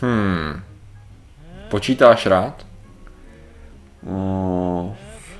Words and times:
Hmm. 0.00 0.60
Počítáš 1.68 2.26
rád? 2.26 2.66
No, 4.02 4.96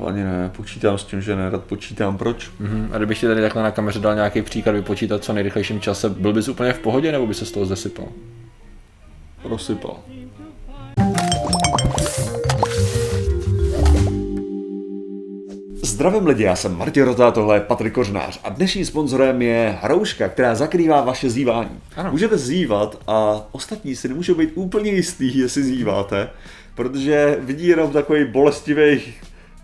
ani 0.06 0.24
ne, 0.24 0.50
počítám 0.56 0.98
s 0.98 1.04
tím, 1.04 1.22
že 1.22 1.36
nerad 1.36 1.64
počítám, 1.64 2.18
proč? 2.18 2.50
Mhm. 2.60 2.90
A 2.92 2.96
kdybych 2.96 3.20
ti 3.20 3.26
tady 3.26 3.40
takhle 3.40 3.62
na 3.62 3.70
kameře 3.70 3.98
dal 3.98 4.14
nějaký 4.14 4.42
příklad 4.42 4.72
vypočítat 4.72 5.24
co 5.24 5.32
nejrychlejším 5.32 5.80
čase, 5.80 6.08
byl 6.08 6.32
bys 6.32 6.48
úplně 6.48 6.72
v 6.72 6.78
pohodě 6.78 7.12
nebo 7.12 7.26
by 7.26 7.34
se 7.34 7.46
z 7.46 7.52
toho 7.52 7.66
zesypal? 7.66 8.06
Rozsypal. 9.44 9.96
Zdravím 15.96 16.26
lidi, 16.26 16.42
já 16.42 16.56
jsem 16.56 16.78
Martin 16.78 17.04
Rota, 17.04 17.30
tohle 17.30 17.56
je 17.56 17.60
Patrik 17.60 17.94
Kořnář 17.94 18.40
a 18.44 18.48
dnešním 18.48 18.84
sponzorem 18.84 19.42
je 19.42 19.78
hrouška, 19.82 20.28
která 20.28 20.54
zakrývá 20.54 21.00
vaše 21.00 21.30
zívání. 21.30 21.80
Ano. 21.96 22.10
Můžete 22.10 22.38
zívat 22.38 22.98
a 23.06 23.40
ostatní 23.52 23.96
si 23.96 24.08
nemůžou 24.08 24.34
být 24.34 24.50
úplně 24.54 24.90
jistý, 24.90 25.38
jestli 25.38 25.62
zíváte, 25.62 26.28
protože 26.74 27.36
vidí 27.40 27.66
jenom 27.66 27.90
takový 27.90 28.24
bolestivý 28.24 29.02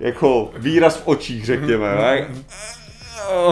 jako 0.01 0.51
výraz 0.56 0.97
v 0.97 1.03
očích, 1.09 1.45
řekněme. 1.45 1.97
tak? 1.97 2.30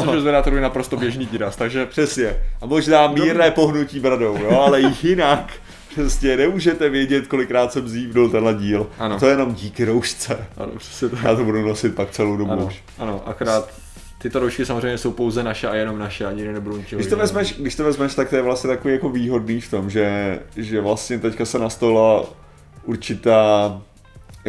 Což 0.04 0.14
je 0.14 0.20
z 0.20 0.24
Vedátoru 0.24 0.56
je 0.56 0.62
naprosto 0.62 0.96
běžný 0.96 1.26
výraz, 1.26 1.56
takže 1.56 1.86
Přesně. 1.86 2.36
A 2.60 2.66
možná 2.66 3.08
mírné 3.08 3.50
pohnutí 3.50 4.00
bradou, 4.00 4.38
jo, 4.42 4.60
ale 4.60 4.80
jinak 5.02 5.52
přesně 5.90 6.36
nemůžete 6.36 6.88
vědět, 6.88 7.26
kolikrát 7.26 7.72
jsem 7.72 7.88
zívnul 7.88 8.30
tenhle 8.30 8.54
díl. 8.54 8.86
Ano. 8.98 9.18
To 9.20 9.26
je 9.26 9.32
jenom 9.32 9.54
díky 9.54 9.84
roušce. 9.84 10.46
ano, 10.56 10.72
přesně 10.78 11.08
tak. 11.08 11.22
Já 11.24 11.34
to 11.36 11.44
budu 11.44 11.62
nosit 11.68 11.94
pak 11.94 12.10
celou 12.10 12.36
dobu 12.36 12.50
Ano, 12.52 12.66
už. 12.66 12.82
ano, 12.98 13.22
akorát 13.26 13.68
tyto 14.18 14.38
roušky 14.38 14.66
samozřejmě 14.66 14.98
jsou 14.98 15.12
pouze 15.12 15.42
naše 15.42 15.68
a 15.68 15.74
jenom 15.74 15.98
naše, 15.98 16.26
ani 16.26 16.44
nebudou 16.52 16.76
ničeho 16.76 16.98
Když 16.98 17.10
to, 17.10 17.16
vezmeš, 17.16 17.54
když 17.58 17.76
to 17.76 17.84
vezmeš, 17.84 18.14
tak 18.14 18.28
to 18.30 18.36
je 18.36 18.42
vlastně 18.42 18.68
takový 18.68 18.94
jako 18.94 19.08
výhodný 19.08 19.60
v 19.60 19.70
tom, 19.70 19.90
že, 19.90 20.38
že 20.56 20.80
vlastně 20.80 21.18
teďka 21.18 21.44
se 21.44 21.58
nastala 21.58 22.24
určitá 22.84 23.80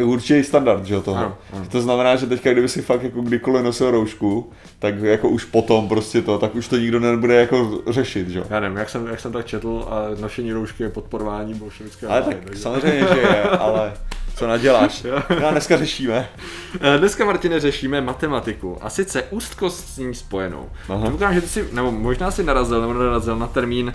určitý 0.04 0.44
standard, 0.44 0.84
že 0.84 0.94
jo, 0.94 1.02
toho. 1.02 1.16
Ano, 1.18 1.36
ano. 1.52 1.66
To 1.72 1.80
znamená, 1.80 2.16
že 2.16 2.26
teďka, 2.26 2.52
kdyby 2.52 2.68
si 2.68 2.82
fakt 2.82 3.02
jako 3.02 3.20
kdykoliv 3.20 3.64
nosil 3.64 3.90
roušku, 3.90 4.50
tak 4.78 4.98
jako 4.98 5.28
už 5.28 5.44
potom 5.44 5.88
prostě 5.88 6.22
to, 6.22 6.38
tak 6.38 6.54
už 6.54 6.68
to 6.68 6.76
nikdo 6.76 7.00
nebude 7.00 7.34
jako 7.34 7.78
řešit, 7.90 8.28
že 8.28 8.38
jo. 8.38 8.44
Já 8.50 8.60
nevím, 8.60 8.76
jak 8.78 8.88
jsem, 8.90 9.06
jak 9.06 9.20
jsem 9.20 9.32
tak 9.32 9.46
četl, 9.46 9.86
a 9.90 10.20
nošení 10.20 10.52
roušky 10.52 10.82
je 10.82 10.88
podporování 10.88 11.54
bolševické 11.54 12.06
Ale 12.06 12.20
vlády, 12.20 12.34
tak 12.36 12.44
takže- 12.44 12.62
samozřejmě, 12.62 13.06
že 13.14 13.20
je, 13.20 13.42
ale 13.42 13.92
co 14.36 14.46
naděláš? 14.46 15.04
Já 15.40 15.50
dneska 15.50 15.76
řešíme. 15.76 16.28
Eh, 16.80 16.98
Dneska, 16.98 17.24
Martine, 17.24 17.60
řešíme 17.60 18.00
matematiku 18.00 18.78
a 18.80 18.90
sice 18.90 19.22
úzkost 19.30 19.88
s 19.88 19.98
ní 19.98 20.14
spojenou. 20.14 20.68
Předpokládám, 20.86 21.34
že 21.34 21.40
ty 21.40 21.48
si, 21.48 21.64
nebo 21.72 21.90
možná 21.92 22.30
si 22.30 22.42
narazil, 22.44 22.80
nebo 22.80 22.92
narazil 22.94 23.36
na 23.38 23.46
termín 23.46 23.92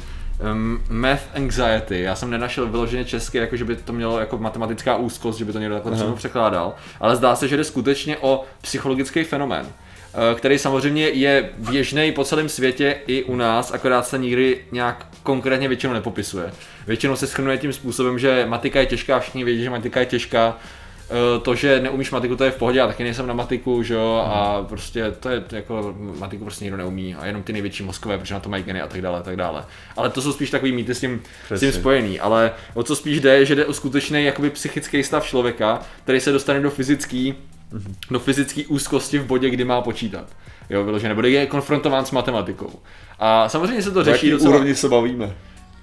um, 0.53 0.81
math 0.89 1.21
anxiety. 1.35 2.01
Já 2.01 2.15
jsem 2.15 2.29
nenašel 2.29 2.67
vyloženě 2.67 3.05
česky, 3.05 3.37
jako 3.37 3.55
že 3.55 3.65
by 3.65 3.75
to 3.75 3.93
mělo 3.93 4.19
jako 4.19 4.37
matematická 4.37 4.95
úzkost, 4.95 5.39
že 5.39 5.45
by 5.45 5.53
to 5.53 5.59
někdo 5.59 5.75
takhle 5.75 5.91
přímo 5.91 6.15
překládal, 6.15 6.75
ale 6.99 7.15
zdá 7.15 7.35
se, 7.35 7.47
že 7.47 7.57
jde 7.57 7.63
skutečně 7.63 8.17
o 8.17 8.45
psychologický 8.61 9.23
fenomén 9.23 9.65
eh, 9.65 10.35
který 10.35 10.59
samozřejmě 10.59 11.09
je 11.09 11.49
běžný 11.57 12.11
po 12.11 12.23
celém 12.23 12.49
světě 12.49 12.97
i 13.07 13.23
u 13.23 13.35
nás, 13.35 13.71
akorát 13.71 14.07
se 14.07 14.17
nikdy 14.17 14.65
nějak 14.71 15.05
konkrétně 15.23 15.67
většinou 15.67 15.93
nepopisuje. 15.93 16.51
Většinou 16.87 17.15
se 17.15 17.27
schrnuje 17.27 17.57
tím 17.57 17.73
způsobem, 17.73 18.19
že 18.19 18.45
matika 18.47 18.79
je 18.79 18.85
těžká, 18.85 19.19
všichni 19.19 19.43
vědí, 19.43 19.63
že 19.63 19.69
matika 19.69 19.99
je 19.99 20.05
těžká, 20.05 20.57
to, 21.41 21.55
že 21.55 21.79
neumíš 21.81 22.11
matiku, 22.11 22.35
to 22.35 22.43
je 22.43 22.51
v 22.51 22.55
pohodě, 22.55 22.79
já 22.79 22.87
taky 22.87 23.03
nejsem 23.03 23.27
na 23.27 23.33
matiku, 23.33 23.83
že 23.83 23.93
jo, 23.93 24.23
a 24.25 24.65
prostě 24.69 25.11
to 25.19 25.29
je 25.29 25.43
jako, 25.51 25.95
matiku 26.19 26.43
prostě 26.43 26.65
nikdo 26.65 26.77
neumí 26.77 27.15
a 27.15 27.25
jenom 27.25 27.43
ty 27.43 27.53
největší 27.53 27.83
mozkové, 27.83 28.17
protože 28.17 28.33
na 28.33 28.39
to 28.39 28.49
mají 28.49 28.63
geny 28.63 28.81
a 28.81 28.87
tak 28.87 29.01
dále, 29.01 29.19
a 29.19 29.23
tak 29.23 29.35
dále. 29.35 29.65
Ale 29.97 30.09
to 30.09 30.21
jsou 30.21 30.33
spíš 30.33 30.49
takový 30.49 30.71
mýty 30.71 30.95
s 30.95 30.99
tím, 30.99 31.21
s 31.49 31.59
tím 31.59 31.71
spojený, 31.71 32.19
ale 32.19 32.51
o 32.73 32.83
co 32.83 32.95
spíš 32.95 33.19
jde, 33.19 33.37
je, 33.37 33.45
že 33.45 33.55
jde 33.55 33.65
o 33.65 33.73
skutečný 33.73 34.23
jakoby 34.23 34.49
psychický 34.49 35.03
stav 35.03 35.25
člověka, 35.25 35.81
který 36.03 36.19
se 36.19 36.31
dostane 36.31 36.59
do 36.59 36.69
fyzický, 36.69 37.35
do 38.11 38.19
fyzické 38.19 38.61
úzkosti 38.67 39.19
v 39.19 39.25
bodě, 39.25 39.49
kdy 39.49 39.63
má 39.63 39.81
počítat. 39.81 40.27
Jo, 40.69 40.83
vyložené, 40.83 41.15
nebo 41.15 41.27
je 41.27 41.45
konfrontován 41.45 42.05
s 42.05 42.11
matematikou. 42.11 42.79
A 43.19 43.49
samozřejmě 43.49 43.81
se 43.81 43.91
to 43.91 43.99
O 43.99 44.03
řeší 44.03 44.27
jaký 44.27 44.31
docela... 44.31 44.49
úrovni 44.55 44.75
se 44.75 44.89
bavíme? 44.89 45.35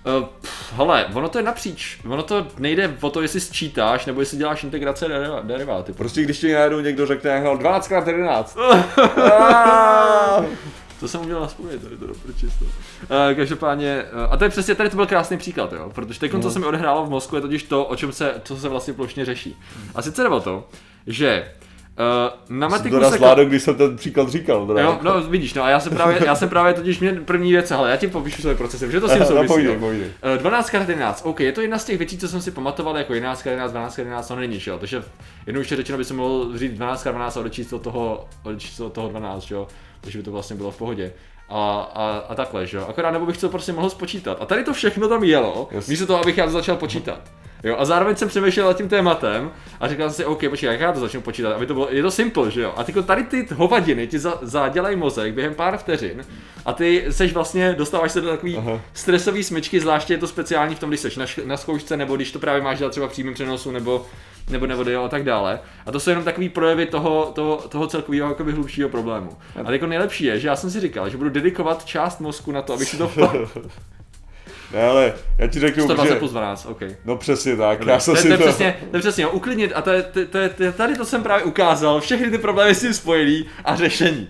Uh, 0.07 0.25
pff, 0.41 0.73
hele, 0.73 1.07
ono 1.15 1.29
to 1.29 1.39
je 1.39 1.45
napříč. 1.45 1.99
Ono 2.09 2.23
to 2.23 2.47
nejde 2.59 2.97
o 3.01 3.11
to, 3.11 3.23
jestli 3.23 3.41
sčítáš, 3.41 4.07
nebo 4.07 4.21
jestli 4.21 4.39
děláš 4.39 4.65
integrace 4.65 5.07
deriva- 5.09 5.43
deriváty. 5.43 5.93
Prostě 5.93 6.23
když 6.23 6.39
ti 6.39 6.53
najednou 6.53 6.81
někdo 6.81 7.07
řekne, 7.07 7.31
jak 7.31 7.45
12x11. 7.45 10.45
To 11.01 11.09
jsem 11.09 11.21
uměl 11.21 11.41
naspomínat, 11.41 11.83
tady 11.83 11.97
to 11.97 12.07
doprčisto. 12.07 12.65
Uh, 12.65 12.71
každopádně, 13.37 14.03
uh, 14.13 14.33
a 14.33 14.37
to 14.37 14.45
je 14.45 14.51
přesně, 14.51 14.75
tady 14.75 14.91
to 14.91 14.97
byl 14.97 15.07
krásný 15.07 15.37
příklad, 15.39 15.73
jo, 15.73 15.91
protože 15.95 16.21
teď, 16.21 16.33
co 16.43 16.51
se 16.51 16.59
mi 16.59 16.67
odehrálo 16.67 17.07
v 17.07 17.11
mozku, 17.11 17.37
je 17.37 17.43
totiž 17.43 17.63
to, 17.63 17.85
o 17.85 17.97
čem 17.97 18.13
se, 18.13 18.35
co 18.45 18.57
se 18.57 18.69
vlastně 18.69 18.95
plošně 18.95 19.25
řeší. 19.25 19.57
A 19.95 20.03
sice 20.03 20.23
jde 20.23 20.29
o 20.29 20.41
to, 20.41 20.69
že 21.07 21.53
uh, 21.99 22.56
na 22.59 22.69
matiku 22.69 22.99
to 23.00 23.10
se... 23.10 23.16
zvládl, 23.16 23.44
když 23.44 23.62
jsem 23.62 23.75
ten 23.75 23.97
příklad 23.97 24.28
říkal. 24.28 24.66
Teda. 24.66 24.81
Jo, 24.81 24.99
no 25.03 25.22
vidíš, 25.22 25.55
no 25.55 25.62
a 25.62 25.69
já 25.69 25.81
jsem 25.81 25.93
právě, 25.93 26.19
já 26.25 26.34
jsem 26.34 26.49
právě 26.49 26.75
totiž 26.75 27.00
mě 27.00 27.12
první 27.12 27.53
věc, 27.53 27.71
hele, 27.71 27.91
já 27.91 27.97
ti 27.97 28.06
popíšu 28.06 28.43
své 28.43 28.55
procesy, 28.55 28.93
že 28.93 29.00
to 29.00 29.09
s 29.09 29.12
tím 29.12 29.22
Aha, 29.22 29.32
no. 29.81 29.88
Eh, 30.22 30.38
12 30.38 30.75
x 30.75 30.88
11, 30.88 31.22
OK, 31.25 31.41
je 31.41 31.53
to 31.53 31.60
jedna 31.60 31.78
z 31.78 31.84
těch 31.84 31.99
věcí, 31.99 32.19
co 32.19 32.28
jsem 32.28 32.41
si 32.41 32.50
pamatoval 32.50 32.99
jako 32.99 33.15
11 33.15 33.38
x 33.38 33.47
11, 33.47 33.71
12 33.71 33.93
x 33.93 33.99
11, 33.99 34.28
to 34.28 34.37
není, 34.37 34.60
že 34.60 34.71
jo, 34.71 34.78
takže 34.78 35.03
jednou 35.47 35.60
ještě 35.60 35.77
řečeno 35.77 35.99
by 35.99 36.05
se 36.05 36.15
mohl 36.15 36.59
říct 36.59 36.72
12 36.72 37.06
x 37.06 37.12
12 37.12 37.37
a 37.37 37.41
odečíst 37.41 37.72
od 37.72 37.82
toho, 37.82 38.25
odečíst 38.43 38.81
od 38.81 38.93
toho 38.93 39.09
12, 39.09 39.43
že 39.43 39.55
jo, 39.55 39.69
takže 40.00 40.19
by 40.19 40.25
to 40.25 40.32
vlastně 40.32 40.56
bylo 40.56 40.71
v 40.71 40.76
pohodě. 40.76 41.12
A, 41.49 41.91
a, 41.94 42.25
a 42.28 42.34
takhle, 42.34 42.66
že 42.66 42.76
jo, 42.76 42.87
akorát 42.88 43.11
nebo 43.11 43.26
bych 43.26 43.38
to 43.38 43.49
prostě 43.49 43.72
mohl 43.72 43.91
spočítat. 43.91 44.38
A 44.41 44.47
tady 44.47 44.65
to 44.65 44.72
všechno 44.72 45.09
tam 45.09 45.25
jelo, 45.25 45.69
Jasně. 45.71 45.93
místo 45.93 46.06
toho, 46.06 46.21
abych 46.21 46.38
já 46.38 46.49
začal 46.49 46.76
počítat. 46.76 47.21
Jo, 47.65 47.77
a 47.79 47.85
zároveň 47.85 48.17
jsem 48.17 48.29
přemýšlel 48.29 48.67
nad 48.67 48.77
tím 48.77 48.89
tématem 48.89 49.51
a 49.81 49.89
říkal 49.89 50.11
jsem 50.11 50.17
si, 50.17 50.25
OK, 50.25 50.49
počkej, 50.49 50.71
jak 50.71 50.81
já 50.81 50.93
to 50.93 51.01
začnu 51.01 51.21
počítat, 51.21 51.53
aby 51.53 51.67
to 51.67 51.75
bylo, 51.75 51.89
je 51.91 52.03
to 52.03 52.11
simple, 52.11 52.51
že 52.51 52.61
jo? 52.61 52.75
A 52.77 52.85
tyko, 52.85 53.03
tady 53.03 53.23
ty 53.23 53.47
hovadiny 53.55 54.07
ti 54.07 54.19
za, 54.19 54.39
zadělají 54.43 54.97
mozek 54.97 55.35
během 55.35 55.55
pár 55.55 55.79
vteřin 55.79 56.25
a 56.65 56.73
ty 56.73 57.05
seš 57.11 57.33
vlastně, 57.33 57.75
dostáváš 57.79 58.13
se 58.13 58.21
do 58.21 58.29
takový 58.29 58.57
Aha. 58.57 58.81
stresové 58.93 59.43
smyčky, 59.43 59.81
zvláště 59.81 60.15
je 60.15 60.19
to 60.19 60.27
speciální 60.27 60.75
v 60.75 60.79
tom, 60.79 60.91
když 60.91 61.01
seš 61.01 61.17
na, 61.17 61.27
na 61.45 61.57
zkoušce, 61.57 61.97
nebo 61.97 62.17
když 62.17 62.33
to 62.33 62.39
právě 62.39 62.63
máš 62.63 62.79
dělat 62.79 62.91
třeba 62.91 63.09
v 63.09 63.11
přímém 63.11 63.35
přenosu, 63.35 63.71
nebo 63.71 64.07
nebo 64.51 64.67
nebo 64.67 65.05
a 65.05 65.09
tak 65.09 65.25
dále. 65.25 65.61
A 65.87 65.93
to 65.93 66.01
jsou 66.01 66.11
jenom 66.11 66.25
takový 66.25 66.49
projevy 66.49 66.87
toho, 66.87 67.33
toho, 67.35 67.57
toho 67.57 67.87
celkového 67.87 68.29
jakoby 68.29 68.53
hlubšího 68.53 68.89
problému. 68.89 69.31
A 69.65 69.73
jako 69.73 69.87
nejlepší 69.87 70.25
je, 70.25 70.41
že 70.41 70.49
já 70.49 70.57
jsem 70.57 70.71
si 70.71 70.81
říkal, 70.81 71.09
že 71.09 71.17
budu 71.17 71.31
dedikovat 71.31 71.85
část 71.85 72.21
mozku 72.21 72.53
na 72.53 72.63
to, 72.63 72.73
abych 72.73 72.89
si 72.89 72.99
to. 72.99 73.11
Ne, 74.75 74.83
ale 74.83 75.15
já 75.39 75.47
ti 75.47 75.61
řeknu, 75.61 75.85
120 75.85 76.12
že... 76.12 76.19
plus 76.19 76.31
12, 76.31 76.67
OK. 76.67 76.81
No 77.05 77.17
přesně 77.17 77.57
tak, 77.57 77.87
já 77.87 77.95
to, 77.97 78.01
jsem 78.01 78.15
je, 78.15 78.21
si 78.21 78.29
to, 78.29 78.33
je 78.33 78.39
to... 78.39 78.45
přesně, 78.45 78.77
to 78.91 78.97
je 78.97 79.01
přesně, 79.01 79.27
uklidnit 79.27 79.73
a 79.75 79.83
to 79.83 79.91
je, 79.91 80.03
to, 80.03 80.27
to, 80.27 80.39
je, 80.39 80.49
to 80.49 80.73
tady 80.73 80.97
to 80.97 81.05
jsem 81.05 81.23
právě 81.23 81.45
ukázal, 81.45 82.01
všechny 82.01 82.31
ty 82.31 82.39
problémy 82.39 82.75
s 82.75 82.81
tím 82.81 82.95
spojený 82.95 83.47
a 83.65 83.77
řešení. 83.77 84.29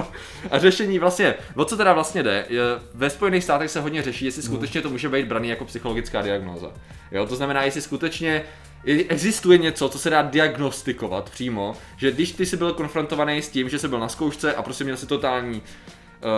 a 0.50 0.58
řešení 0.58 0.98
vlastně, 0.98 1.34
o 1.54 1.64
co 1.64 1.76
teda 1.76 1.92
vlastně 1.92 2.22
jde, 2.22 2.46
je, 2.48 2.60
ve 2.94 3.10
Spojených 3.10 3.44
státech 3.44 3.70
se 3.70 3.80
hodně 3.80 4.02
řeší, 4.02 4.24
jestli 4.24 4.42
skutečně 4.42 4.82
to 4.82 4.90
může 4.90 5.08
být 5.08 5.26
braný 5.26 5.48
jako 5.48 5.64
psychologická 5.64 6.22
diagnóza. 6.22 6.70
Jo, 7.12 7.26
to 7.26 7.36
znamená, 7.36 7.62
jestli 7.62 7.82
skutečně 7.82 8.42
je- 8.84 9.04
existuje 9.08 9.58
něco, 9.58 9.88
co 9.88 9.98
se 9.98 10.10
dá 10.10 10.22
diagnostikovat 10.22 11.30
přímo, 11.30 11.76
že 11.96 12.12
když 12.12 12.32
ty 12.32 12.46
jsi 12.46 12.56
byl 12.56 12.72
konfrontovaný 12.72 13.42
s 13.42 13.48
tím, 13.48 13.68
že 13.68 13.78
jsi 13.78 13.88
byl 13.88 14.00
na 14.00 14.08
zkoušce 14.08 14.54
a 14.54 14.62
prostě 14.62 14.84
měl 14.84 14.96
si 14.96 15.06
totální 15.06 15.62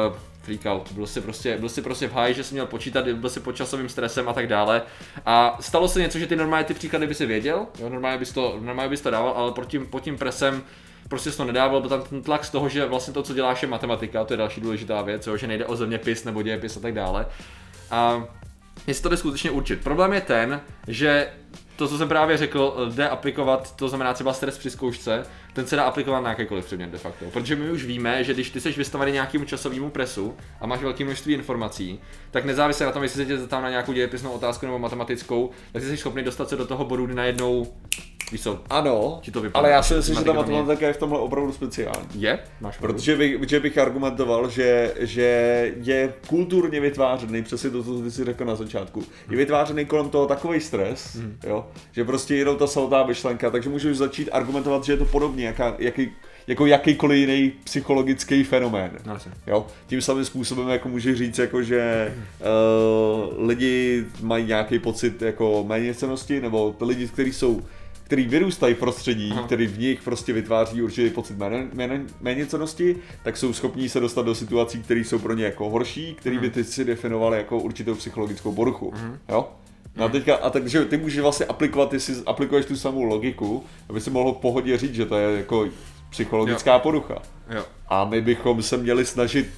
uh, 0.09 0.17
freak 0.43 0.67
out, 0.67 0.93
byl 0.93 1.07
si 1.07 1.21
prostě, 1.21 1.57
byl 1.59 1.69
si 1.69 1.83
prostě 1.83 2.09
v 2.09 2.13
háji, 2.13 2.35
že 2.35 2.45
jsi 2.45 2.55
měl 2.55 2.67
počítat, 2.67 3.09
byl 3.09 3.31
si 3.31 3.41
pod 3.41 3.57
časovým 3.57 3.89
stresem 3.89 4.29
a 4.29 4.33
tak 4.33 4.47
dále. 4.47 4.83
A 5.27 5.59
stalo 5.61 5.89
se 5.89 6.01
něco, 6.01 6.19
že 6.19 6.27
ty 6.27 6.37
normálně 6.37 6.65
ty 6.65 6.75
příklady 6.75 7.07
by 7.07 7.15
si 7.15 7.27
věděl, 7.27 7.67
jo, 7.81 7.89
normálně 7.89 8.19
bys 8.19 8.33
to, 8.33 8.59
normálně 8.61 8.91
bys 8.91 9.01
to 9.01 9.11
dával, 9.11 9.33
ale 9.37 9.53
pod 9.53 9.67
tím, 9.67 9.87
pod 9.87 10.01
tím 10.01 10.19
presem 10.19 10.63
prostě 11.09 11.31
to 11.31 11.45
nedával, 11.45 11.81
byl 11.81 11.91
tam 11.91 12.03
ten 12.03 12.23
tlak 12.23 12.45
z 12.45 12.51
toho, 12.51 12.69
že 12.69 12.87
vlastně 12.87 13.15
to, 13.15 13.23
co 13.23 13.35
děláš, 13.35 13.63
je 13.63 13.69
matematika, 13.69 14.25
to 14.25 14.33
je 14.33 14.37
další 14.37 14.61
důležitá 14.61 15.03
věc, 15.03 15.27
jo, 15.27 15.37
že 15.37 15.47
nejde 15.47 15.67
o 15.67 15.77
zeměpis 15.77 16.25
nebo 16.25 16.43
dějepis 16.43 16.77
a 16.77 16.81
tak 16.81 16.95
dále. 16.95 17.27
A 17.91 18.25
jestli 18.87 19.03
to 19.03 19.09
jde 19.09 19.17
skutečně 19.17 19.51
určit. 19.51 19.81
Problém 19.85 20.13
je 20.13 20.21
ten, 20.21 20.61
že 20.89 21.29
to, 21.77 21.89
co 21.89 21.99
jsem 21.99 22.09
právě 22.09 22.37
řekl, 22.37 22.91
jde 22.95 23.09
aplikovat, 23.09 23.77
to 23.77 23.89
znamená 23.89 24.15
třeba 24.15 24.33
stres 24.33 24.59
při 24.59 24.71
zkoušce, 24.71 25.27
ten 25.59 25.67
se 25.67 25.77
dá 25.77 25.83
aplikovat 25.83 26.21
na 26.21 26.31
jakýkoliv 26.31 26.65
předmět 26.65 26.91
de 26.91 26.99
facto. 26.99 27.25
Protože 27.33 27.57
my 27.57 27.71
už 27.71 27.85
víme, 27.85 28.25
že 28.25 28.35
když 28.35 28.51
ty 28.51 28.61
jsi 28.61 28.73
vystavený 28.73 29.13
nějakému 29.13 29.45
časovému 29.45 29.91
presu 29.91 30.35
a 30.61 30.67
máš 30.67 30.81
velké 30.83 31.05
množství 31.05 31.35
informací, 31.35 32.01
tak 32.31 32.45
nezávisle 32.45 32.87
na 32.87 32.93
tom, 32.93 33.03
jestli 33.03 33.17
se 33.23 33.27
tě 33.27 33.39
zeptám 33.39 33.63
na 33.63 33.71
nějakou 33.71 33.93
dějepisnou 33.93 34.31
otázku 34.31 34.67
nebo 34.67 34.79
matematickou, 34.79 35.51
tak 35.73 35.83
jsi 35.83 35.97
schopný 35.97 36.23
dostat 36.23 36.49
se 36.49 36.57
do 36.57 36.67
toho 36.67 36.85
bodu, 36.85 37.07
kdy 37.07 37.15
najednou, 37.15 37.67
víš 38.33 38.43
co, 38.43 38.61
Ano, 38.71 39.19
Ti 39.23 39.31
to 39.31 39.41
vypadá. 39.41 39.59
ale 39.61 39.71
já 39.71 39.83
si 39.83 39.95
myslím, 39.95 40.15
že 40.17 40.25
ta 40.25 40.33
Matematika 40.33 40.87
je 40.87 40.93
v 40.93 40.97
tomhle 40.97 41.19
opravdu 41.19 41.53
speciální. 41.53 42.07
je? 42.15 42.39
Máš. 42.61 42.79
Protože 42.79 43.17
bych, 43.17 43.49
že 43.49 43.61
bych 43.61 43.79
argumentoval, 43.79 44.51
že, 44.51 44.95
že 44.99 45.23
je 45.83 46.13
kulturně 46.27 46.81
vytvářený, 46.81 47.43
přesně 47.43 47.71
to, 47.71 47.85
co 47.85 48.03
ty 48.03 48.11
si 48.11 48.25
řekl 48.25 48.45
na 48.45 48.55
začátku, 48.55 49.03
je 49.31 49.37
vytvářený 49.37 49.85
kolem 49.87 50.09
toho 50.11 50.27
takový 50.27 50.61
stres, 50.61 51.17
jo, 51.47 51.67
že 51.93 52.05
prostě 52.05 52.37
jenom 52.37 52.57
ta 52.57 52.67
samotná 52.67 53.05
myšlenka, 53.05 53.51
takže 53.51 53.71
můžeš 53.71 53.97
začít 53.97 54.29
argumentovat, 54.33 54.85
že 54.85 54.93
je 54.93 54.97
to 54.97 55.05
podobně, 55.05 55.48
jaká, 55.49 55.75
jaký, 55.79 56.11
jako 56.47 56.67
jakýkoliv 56.67 57.19
jiný 57.19 57.53
psychologický 57.65 58.45
fenomén. 58.45 58.91
No, 59.07 59.13
asi. 59.13 59.29
Jo? 59.47 59.67
Tím 59.87 60.03
samým 60.03 60.25
způsobem 60.25 60.69
jako 60.69 60.89
může 60.89 61.15
říct, 61.17 61.39
jako, 61.39 61.63
že 61.63 62.15
uh, 62.41 63.49
lidi 63.49 64.05
mají 64.23 64.47
nějaký 64.47 64.79
pocit 64.79 65.23
jako 65.23 65.65
méněcenosti, 65.69 66.41
nebo 66.41 66.77
lidi, 66.81 67.09
kteří 67.09 67.33
jsou 67.33 67.63
který 68.09 68.27
vyrůstají 68.27 68.75
v 68.75 68.79
prostředí, 68.79 69.29
Aha. 69.33 69.43
který 69.43 69.67
v 69.67 69.79
nich 69.79 70.03
prostě 70.03 70.33
vytváří 70.33 70.83
určitý 70.83 71.11
pocit 71.11 71.39
méně, 71.39 71.69
méně, 71.73 72.01
méněcenosti, 72.21 72.97
tak 73.23 73.37
jsou 73.37 73.53
schopní 73.53 73.89
se 73.89 74.01
dostat 74.01 74.27
do 74.27 74.35
situací, 74.35 74.83
které 74.83 75.01
jsou 75.01 75.19
pro 75.19 75.35
ně 75.35 75.45
jako 75.45 75.71
horší, 75.71 76.15
které 76.15 76.39
by 76.39 76.51
ty 76.51 76.65
si 76.65 76.85
definovali 76.85 77.39
jako 77.39 77.59
určitou 77.59 77.95
psychologickou 77.95 78.53
poruchu. 78.53 78.93
Jo? 79.29 79.49
No 79.99 80.05
a 80.05 80.09
teďka, 80.09 80.37
a 80.37 80.51
takže 80.51 80.85
ty 80.85 80.97
můžeš 80.97 81.21
vlastně 81.21 81.47
aplikovat, 81.47 81.91
ty 81.91 82.01
si 82.01 82.13
aplikuješ 82.27 82.67
tu 82.67 82.77
samou 82.77 83.03
logiku, 83.03 83.65
aby 83.89 84.01
si 84.01 84.11
mohl 84.11 84.33
v 84.33 84.37
pohodě 84.37 84.79
říct, 84.79 84.95
že 84.95 85.07
to 85.07 85.17
je 85.19 85.37
jako 85.39 85.67
psychologická 86.11 86.79
porucha. 86.79 87.23
Jo. 87.51 87.65
A 87.89 88.05
my 88.05 88.21
bychom 88.21 88.63
se 88.63 88.77
měli 88.77 89.07
snažit 89.07 89.49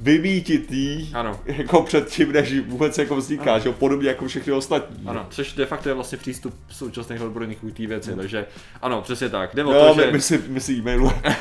vymítit 0.00 0.72
jí 0.72 1.10
Ano. 1.14 1.40
jako 1.46 1.82
před 1.82 2.08
tím, 2.08 2.32
než 2.32 2.60
vůbec 2.66 2.98
jako 2.98 3.16
vzniká, 3.16 3.58
že 3.58 3.68
jo, 3.68 3.72
podobně 3.72 4.08
jako 4.08 4.26
všechny 4.28 4.52
ostatní. 4.52 4.96
Ano, 5.06 5.26
což 5.30 5.52
de 5.52 5.66
facto 5.66 5.88
je 5.88 5.94
vlastně 5.94 6.18
přístup 6.18 6.54
současných 6.70 7.20
odborníků 7.22 7.70
té 7.70 7.86
věci, 7.86 8.12
takže 8.16 8.46
ano, 8.82 9.02
přesně 9.02 9.28
tak. 9.28 9.54
Jde 9.54 9.64
o 9.64 9.72
No, 9.72 9.88
to, 9.88 9.94
my, 9.94 10.02
že... 10.02 10.10
my, 10.12 10.20
si, 10.20 10.44
my 10.48 10.60
si 10.60 10.72
e-mailujeme. 10.72 11.22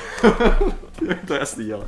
je 1.09 1.19
to 1.27 1.33
jasný, 1.33 1.73
ale. 1.73 1.85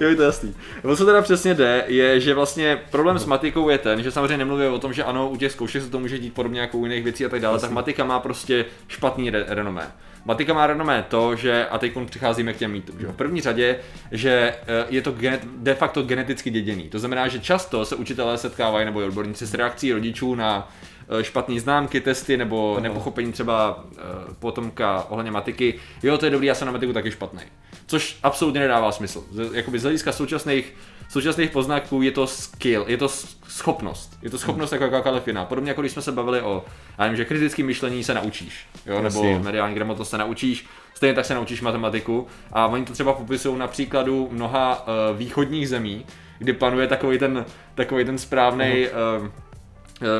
Je 0.00 0.16
to 0.16 0.22
jasný. 0.22 0.54
O 0.82 0.96
co 0.96 1.06
teda 1.06 1.22
přesně 1.22 1.54
jde, 1.54 1.84
je, 1.86 2.20
že 2.20 2.34
vlastně 2.34 2.82
problém 2.90 3.18
s 3.18 3.26
matikou 3.26 3.68
je 3.68 3.78
ten, 3.78 4.02
že 4.02 4.10
samozřejmě 4.10 4.36
nemluvím 4.38 4.72
o 4.72 4.78
tom, 4.78 4.92
že 4.92 5.04
ano, 5.04 5.28
u 5.30 5.36
těch 5.36 5.52
zkoušek 5.52 5.82
se 5.82 5.90
to 5.90 5.98
může 5.98 6.18
dít 6.18 6.34
podobně 6.34 6.60
jako 6.60 6.78
u 6.78 6.84
jiných 6.84 7.04
věcí 7.04 7.24
a 7.24 7.28
tak 7.28 7.40
dále, 7.40 7.58
tak 7.60 7.70
matika 7.70 8.04
má 8.04 8.20
prostě 8.20 8.64
špatný 8.88 9.30
re- 9.30 9.44
renomé. 9.48 9.92
Matika 10.24 10.54
má 10.54 10.66
renomé 10.66 11.04
to, 11.08 11.36
že, 11.36 11.66
a 11.66 11.78
teď 11.78 11.92
přicházíme 12.06 12.52
k 12.52 12.56
těm 12.56 12.72
mýtům, 12.72 13.00
že 13.00 13.06
v 13.06 13.16
první 13.16 13.40
řadě, 13.40 13.78
že 14.12 14.30
eh, 14.30 14.86
je 14.88 15.02
to 15.02 15.12
genet, 15.12 15.40
de 15.44 15.74
facto 15.74 16.02
geneticky 16.02 16.50
děděný. 16.50 16.88
To 16.88 16.98
znamená, 16.98 17.28
že 17.28 17.40
často 17.40 17.84
se 17.84 17.96
učitelé 17.96 18.38
setkávají 18.38 18.84
nebo 18.84 18.98
odborníci 19.06 19.46
s 19.46 19.54
reakcí 19.54 19.92
rodičů 19.92 20.34
na 20.34 20.72
eh, 21.20 21.24
špatné 21.24 21.60
známky, 21.60 22.00
testy 22.00 22.36
nebo 22.36 22.78
nepochopení 22.80 23.32
třeba 23.32 23.84
eh, 23.92 24.00
potomka 24.38 25.06
ohledně 25.08 25.30
matiky. 25.30 25.74
Jo, 26.02 26.18
to 26.18 26.24
je 26.24 26.30
dobrý, 26.30 26.46
já 26.46 26.54
jsem 26.54 26.66
na 26.66 26.72
matiku 26.72 26.92
taky 26.92 27.10
špatný. 27.10 27.40
Což 27.86 28.18
absolutně 28.22 28.60
nedává 28.60 28.92
smysl. 28.92 29.24
Z, 29.30 29.54
jakoby 29.54 29.78
z 29.78 29.82
hlediska 29.82 30.12
současných, 30.12 30.74
současných 31.08 31.50
poznatků 31.50 32.02
je 32.02 32.10
to 32.10 32.26
skill, 32.26 32.84
je 32.86 32.96
to 32.96 33.08
schopnost. 33.48 34.18
Je 34.22 34.30
to 34.30 34.38
schopnost 34.38 34.72
jako 34.72 34.84
jakákoliv 34.84 35.26
jiná. 35.26 35.44
Podobně 35.44 35.70
jako 35.70 35.80
když 35.80 35.92
jsme 35.92 36.02
se 36.02 36.12
bavili 36.12 36.42
o, 36.42 36.64
já 36.98 37.06
vím, 37.06 37.16
že 37.16 37.24
kritické 37.24 37.62
myšlení 37.62 38.04
se 38.04 38.14
naučíš, 38.14 38.66
jo, 38.86 39.02
nebo 39.02 39.24
Jasně. 39.24 39.38
mediální 39.38 39.74
gramotnost 39.74 40.10
se 40.10 40.18
naučíš, 40.18 40.66
stejně 40.94 41.14
tak 41.14 41.24
se 41.24 41.34
naučíš 41.34 41.60
matematiku 41.60 42.26
a 42.52 42.66
oni 42.66 42.84
to 42.84 42.92
třeba 42.92 43.12
popisují 43.12 43.58
na 43.58 43.66
příkladu 43.66 44.28
mnoha 44.32 44.86
uh, 44.86 45.18
východních 45.18 45.68
zemí, 45.68 46.06
kdy 46.38 46.52
panuje 46.52 46.86
takový 46.86 47.18
ten, 47.18 47.44
takový 47.74 48.04
ten 48.04 48.18
správný 48.18 48.86
uh, 49.20 49.28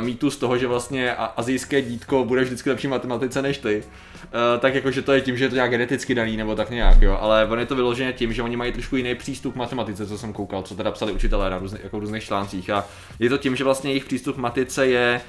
mýtus 0.00 0.36
toho, 0.36 0.58
že 0.58 0.66
vlastně 0.66 1.14
azijské 1.14 1.82
dítko 1.82 2.24
bude 2.24 2.44
vždycky 2.44 2.70
lepší 2.70 2.88
matematice 2.88 3.42
než 3.42 3.58
ty, 3.58 3.76
uh, 3.76 4.60
tak 4.60 4.74
jako, 4.74 4.90
že 4.90 5.02
to 5.02 5.12
je 5.12 5.20
tím, 5.20 5.36
že 5.36 5.44
je 5.44 5.48
to 5.48 5.54
nějak 5.54 5.70
geneticky 5.70 6.14
daný 6.14 6.36
nebo 6.36 6.54
tak 6.54 6.70
nějak, 6.70 7.02
jo, 7.02 7.18
ale 7.20 7.46
on 7.46 7.58
je 7.58 7.66
to 7.66 7.74
vyloženě 7.74 8.12
tím, 8.12 8.32
že 8.32 8.42
oni 8.42 8.56
mají 8.56 8.72
trošku 8.72 8.96
jiný 8.96 9.14
přístup 9.14 9.54
k 9.54 9.56
matematice, 9.56 10.06
co 10.06 10.18
jsem 10.18 10.32
koukal, 10.32 10.62
co 10.62 10.74
teda 10.74 10.90
psali 10.90 11.12
učitelé 11.12 11.50
na 11.50 11.58
různých, 11.58 11.84
jako 11.84 12.00
různých 12.00 12.24
článcích. 12.24 12.70
A 12.70 12.86
je 13.18 13.28
to 13.28 13.38
tím, 13.38 13.56
že 13.56 13.64
vlastně 13.64 13.90
jejich 13.90 14.04
přístup 14.04 14.36
k 14.36 14.38
matice 14.38 14.86
je, 14.86 15.20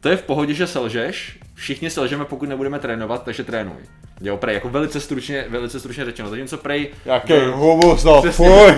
to 0.00 0.08
je 0.08 0.16
v 0.16 0.22
pohodě, 0.22 0.54
že 0.54 0.66
selžeš, 0.66 1.38
všichni 1.54 1.90
selžeme, 1.90 2.24
pokud 2.24 2.48
nebudeme 2.48 2.78
trénovat, 2.78 3.24
takže 3.24 3.44
trénuj. 3.44 3.82
Jo, 4.24 4.36
prej, 4.36 4.54
jako 4.54 4.68
velice 4.68 5.00
stručně, 5.00 5.44
velice 5.48 5.80
stručně 5.80 6.04
řečeno, 6.04 6.28
zatímco 6.28 6.56
prej 6.56 6.88
Jaký 7.04 7.32
humus, 7.52 8.04
no 8.04 8.22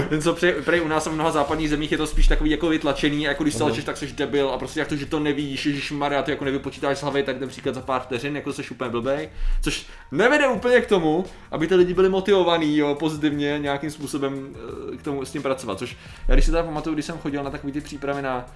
ten, 0.09 0.23
co 0.23 0.35
prej, 0.35 0.53
prej 0.53 0.81
u 0.81 0.89
nás 0.89 1.07
a 1.07 1.11
v 1.11 1.13
mnoha 1.13 1.31
západních 1.31 1.71
zemích 1.71 1.93
je 1.93 1.99
to 1.99 2.07
spíš 2.07 2.29
takový 2.29 2.51
jako 2.51 2.69
vytlačený, 2.69 3.23
jako 3.23 3.43
když 3.43 3.55
se 3.55 3.65
lečeš, 3.65 3.85
tak 3.85 3.97
jsi 3.97 4.13
debil 4.13 4.49
a 4.49 4.59
prostě 4.59 4.81
jak 4.81 4.89
to, 4.89 4.97
že 4.97 5.07
to 5.07 5.21
nevíš, 5.21 5.67
Ježíš 5.67 5.93
Maria, 5.93 6.23
ty 6.23 6.31
jako 6.31 6.45
nevypočítáš 6.45 6.99
z 6.99 7.03
hlavy, 7.03 7.23
tak 7.23 7.39
ten 7.39 7.49
příklad 7.49 7.75
za 7.75 7.81
pár 7.81 8.01
vteřin, 8.01 8.37
jako 8.37 8.53
jsi 8.53 8.63
úplně 8.71 8.91
blbej, 8.91 9.29
což 9.63 9.87
nevede 10.13 10.49
úplně 10.49 10.81
k 10.81 10.87
tomu, 10.87 11.25
aby 11.51 11.67
ty 11.67 11.75
lidi 11.75 11.95
byli 11.95 12.09
motivovaní, 12.09 12.77
jo, 12.77 12.95
pozitivně 12.95 13.59
nějakým 13.59 13.91
způsobem 13.91 14.49
eh, 14.93 14.97
k 14.97 15.03
tomu 15.03 15.25
s 15.25 15.33
tím 15.33 15.43
pracovat, 15.43 15.79
což 15.79 15.97
já 16.29 16.35
když 16.35 16.45
si 16.45 16.51
teda 16.51 16.63
pamatuju, 16.63 16.95
když 16.95 17.07
jsem 17.07 17.19
chodil 17.19 17.43
na 17.43 17.51
takový 17.51 17.73
ty 17.73 17.81
přípravy 17.81 18.23
na, 18.23 18.47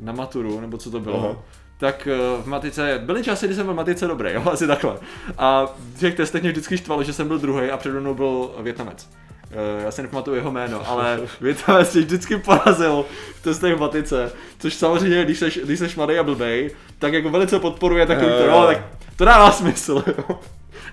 na 0.00 0.12
maturu, 0.12 0.60
nebo 0.60 0.78
co 0.78 0.90
to 0.90 1.00
bylo, 1.00 1.30
Aha. 1.30 1.42
Tak 1.82 2.06
eh, 2.06 2.16
v 2.42 2.46
matice, 2.46 3.00
byly 3.04 3.22
časy, 3.24 3.46
kdy 3.46 3.54
jsem 3.54 3.64
byl 3.64 3.74
v 3.74 3.76
matice 3.76 4.06
dobrý, 4.06 4.32
jo, 4.32 4.42
asi 4.52 4.66
takhle. 4.66 4.96
A 5.38 5.66
v 5.94 5.98
těch 5.98 6.14
testech 6.14 6.42
mě 6.42 6.50
vždycky 6.50 6.78
štvalo, 6.78 7.02
že 7.02 7.12
jsem 7.12 7.28
byl 7.28 7.38
druhý 7.38 7.70
a 7.70 7.76
přede 7.76 8.00
mnou 8.00 8.14
byl 8.14 8.50
Větnamec. 8.62 9.08
Eh, 9.50 9.82
Já 9.84 9.90
si 9.90 10.02
nepamatuju 10.02 10.36
jeho 10.36 10.50
jméno, 10.50 10.88
ale 10.88 11.20
Větnamec 11.40 11.94
mě 11.94 12.02
vždycky 12.02 12.36
porazil 12.36 13.04
v 13.34 13.42
testech 13.42 13.74
v 13.74 13.80
matice, 13.80 14.32
což 14.58 14.74
samozřejmě, 14.74 15.24
když 15.24 15.38
seš, 15.38 15.60
když 15.64 15.78
seš 15.78 15.96
mladý 15.96 16.18
a 16.18 16.22
blbej, 16.22 16.70
tak 16.98 17.12
jako 17.12 17.30
velice 17.30 17.58
podporuje 17.58 18.06
takový 18.06 18.26
to, 18.26 18.46
jo. 18.46 18.64
tak 18.66 18.84
to 19.16 19.24
dává 19.24 19.52
smysl, 19.52 20.04
jo. 20.28 20.40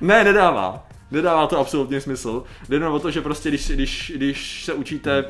Ne, 0.01 0.23
nedává. 0.23 0.87
Nedává 1.11 1.47
to 1.47 1.59
absolutně 1.59 2.01
smysl. 2.01 2.43
Jde 2.69 2.75
jenom 2.75 2.93
o 2.93 2.99
to, 2.99 3.11
že 3.11 3.21
prostě 3.21 3.49
když, 3.49 3.69
když, 3.71 4.11
když 4.15 4.65
se 4.65 4.73
učíte 4.73 5.25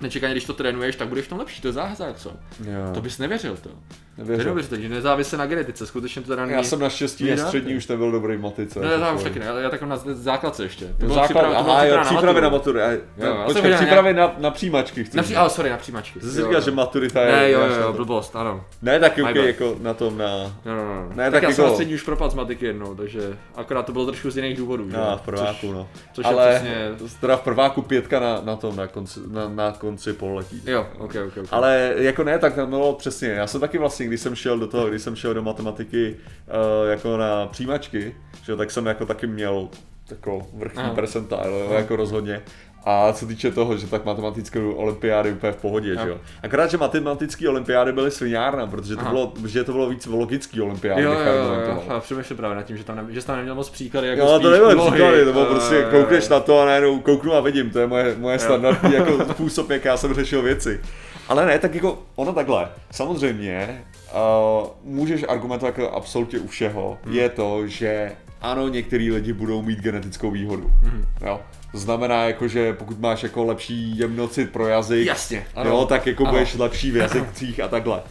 nečekaně, 0.00 0.34
když 0.34 0.44
to 0.44 0.52
trénuješ, 0.52 0.96
tak 0.96 1.08
budeš 1.08 1.24
v 1.24 1.28
tom 1.28 1.38
lepší, 1.38 1.62
to 1.62 1.68
je 1.68 1.72
zázrak, 1.72 2.16
co? 2.16 2.30
Jo, 2.64 2.94
To 2.94 3.00
bys 3.00 3.18
nevěřil, 3.18 3.56
to. 3.56 3.70
Nevěřil. 4.18 4.44
Neuvěřitelně, 4.44 4.82
že 4.82 4.88
nezávisle 4.94 5.38
na 5.38 5.46
genetice, 5.46 5.86
skutečně 5.86 6.22
to 6.22 6.28
teda 6.28 6.42
není... 6.46 6.56
Já 6.56 6.62
jsem 6.62 6.78
naštěstí 6.80 7.30
na 7.30 7.36
střední 7.36 7.76
už 7.76 7.86
nebyl 7.88 8.10
dobrý 8.12 8.36
v 8.36 8.40
matice. 8.40 8.80
Jako 8.82 9.04
já 9.04 9.12
už 9.12 9.18
to- 9.22 9.24
taky 9.28 9.38
ne, 9.38 9.46
já 9.58 9.70
tak 9.70 9.82
na 9.82 9.96
základce 9.96 10.62
ještě. 10.62 10.84
To 10.84 10.90
No, 10.92 10.96
bylo 10.98 11.14
základ, 11.14 11.40
to 11.42 11.46
bylo 11.48 11.58
aha, 11.58 11.84
jo, 11.84 11.98
přípravy 12.04 12.40
na 12.40 12.48
maturu. 12.48 12.78
Jo, 12.78 12.84
já 12.86 13.26
jsem 13.26 13.44
Počkej, 13.44 13.74
přípravy 13.74 14.14
na, 14.14 14.34
na 14.38 14.50
přijímačky 14.50 15.04
chci 15.04 15.16
Na 15.16 15.22
při... 15.22 15.36
Ale 15.36 15.50
sorry, 15.50 15.70
na 15.70 15.76
přijímačky. 15.76 16.20
Jsi 16.20 16.26
Jo, 16.26 16.32
říkal, 16.32 16.52
jo. 16.54 16.60
že 16.60 16.70
maturita 16.70 17.22
je... 17.22 17.32
Ne, 17.32 17.50
jo, 17.50 17.60
jo, 17.60 17.74
jo, 17.80 17.86
to. 17.86 17.92
blbost, 17.92 18.36
ano. 18.36 18.64
Ne, 18.82 19.00
tak 19.00 19.16
My 19.16 19.22
okay, 19.22 19.46
jako 19.46 19.76
na 19.80 19.94
tom 19.94 20.18
na... 20.18 20.26
No, 20.64 20.76
no, 20.76 20.84
no. 20.84 21.08
Ne, 21.14 21.24
tak, 21.24 21.32
tak 21.32 21.42
já 21.42 21.48
jsem 21.48 21.62
jako- 21.62 21.62
na 21.62 21.74
střední 21.74 21.94
už 21.94 22.02
propad 22.02 22.32
z 22.32 22.34
matiky 22.34 22.66
jednou, 22.66 22.94
takže 22.94 23.20
akorát 23.54 23.86
to 23.86 23.92
bylo 23.92 24.06
trošku 24.06 24.30
z 24.30 24.36
jiných 24.36 24.56
důvodů. 24.56 24.90
že? 24.90 24.96
No, 24.96 25.16
v 25.16 25.20
prváku, 25.20 25.72
no. 25.72 25.88
což 26.12 26.26
je 26.26 26.36
přesně... 26.50 26.88
teda 27.20 27.36
v 27.36 27.40
prváku 27.42 27.82
pětka 27.82 28.20
na, 28.20 28.40
na 28.44 28.56
tom, 28.56 28.76
na 28.76 28.86
konci, 28.86 29.20
na, 29.48 29.72
konci 29.78 30.12
pololetí. 30.12 30.62
Jo, 30.66 30.86
ok, 30.98 31.14
ok, 31.26 31.36
ok. 31.42 31.48
Ale 31.50 31.92
jako 31.96 32.24
ne, 32.24 32.38
tak 32.38 32.54
tam 32.54 32.70
bylo 32.70 32.92
přesně. 32.94 33.28
Já 33.28 33.46
jsem 33.46 33.60
taky 33.60 33.78
vlastně, 33.78 34.01
když 34.06 34.20
jsem 34.20 34.34
šel 34.34 34.58
do 34.58 34.66
toho, 34.66 34.88
když 34.88 35.02
jsem 35.02 35.16
šel 35.16 35.34
do 35.34 35.42
matematiky 35.42 36.16
uh, 36.16 36.90
jako 36.90 37.16
na 37.16 37.46
přijímačky, 37.46 38.14
že, 38.44 38.56
tak 38.56 38.70
jsem 38.70 38.86
jako 38.86 39.06
taky 39.06 39.26
měl 39.26 39.68
jako 40.10 40.46
vrchní 40.54 40.82
Aha. 40.82 40.94
percentile, 40.94 41.42
jo, 41.46 41.72
jako 41.72 41.96
rozhodně. 41.96 42.42
A 42.84 43.12
co 43.12 43.26
týče 43.26 43.50
toho, 43.50 43.76
že 43.76 43.86
tak 43.86 44.04
matematické 44.04 44.60
olympiády 44.60 45.32
úplně 45.32 45.52
v 45.52 45.56
pohodě, 45.56 45.96
že 46.02 46.08
jo. 46.08 46.18
Akorát, 46.42 46.70
že 46.70 46.76
matematické 46.76 47.48
olympiády 47.48 47.92
byly 47.92 48.10
sviňárna, 48.10 48.66
protože 48.66 48.96
to 48.96 49.00
Aha. 49.00 49.10
bylo, 49.10 49.32
že 49.46 49.64
to 49.64 49.72
bylo 49.72 49.88
víc 49.88 50.06
logický 50.06 50.60
olympiády. 50.60 51.02
Jo, 51.02 51.12
jo, 51.12 51.18
jo, 51.18 51.82
jo, 51.90 52.00
přemýšlím 52.00 52.36
právě 52.36 52.56
nad 52.56 52.62
tím, 52.62 52.76
že 52.76 52.84
tam, 52.84 52.96
ne, 52.96 53.04
že 53.08 53.24
tam 53.24 53.36
neměl 53.36 53.54
moc 53.54 53.70
příklady, 53.70 54.08
jako 54.08 54.22
Jo, 54.22 54.40
to 54.40 54.50
nebyly 54.50 54.76
příklady, 54.76 55.24
to 55.24 55.32
bylo 55.32 55.46
Eh, 55.46 55.50
prostě 55.50 55.86
koukneš 55.90 56.28
na 56.28 56.40
to 56.40 56.60
a 56.60 56.64
najednou 56.64 57.00
kouknu 57.00 57.34
a 57.34 57.40
vidím, 57.40 57.70
to 57.70 57.78
je 57.78 57.86
moje, 57.86 58.16
moje 58.18 58.38
standardní 58.38 58.92
jako 58.92 59.24
způsob, 59.30 59.70
jak 59.70 59.84
já 59.84 59.96
jsem 59.96 60.14
řešil 60.14 60.42
věci. 60.42 60.80
Ale 61.28 61.46
ne, 61.46 61.58
tak 61.58 61.74
jako 61.74 62.02
ono 62.16 62.32
takhle, 62.32 62.68
samozřejmě 62.90 63.84
uh, 64.14 64.68
můžeš 64.84 65.24
argumentovat 65.28 65.78
jako 65.78 65.90
absolutně 65.94 66.38
u 66.38 66.46
všeho, 66.46 66.98
Hmm. 67.04 67.14
je 67.14 67.28
to, 67.28 67.66
že 67.66 68.12
ano, 68.40 68.68
některý 68.68 69.10
lidi 69.12 69.32
budou 69.32 69.62
mít 69.62 69.78
genetickou 69.80 70.30
výhodu. 70.30 70.70
Hmm. 70.82 71.04
Jo. 71.26 71.40
To 71.72 71.78
znamená 71.78 72.24
jako, 72.24 72.48
že 72.48 72.72
pokud 72.72 73.00
máš 73.00 73.22
jako 73.22 73.44
lepší 73.44 73.98
jemnocit 73.98 74.50
pro 74.52 74.66
jazyk, 74.68 75.06
Jasně, 75.06 75.46
ano. 75.54 75.70
jo, 75.70 75.84
tak 75.86 76.06
jako 76.06 76.22
Ano. 76.22 76.32
budeš 76.32 76.54
lepší 76.54 76.90
v 76.90 76.96
jazycích 77.04 77.60
a 77.60 77.68
takhle. 77.68 78.02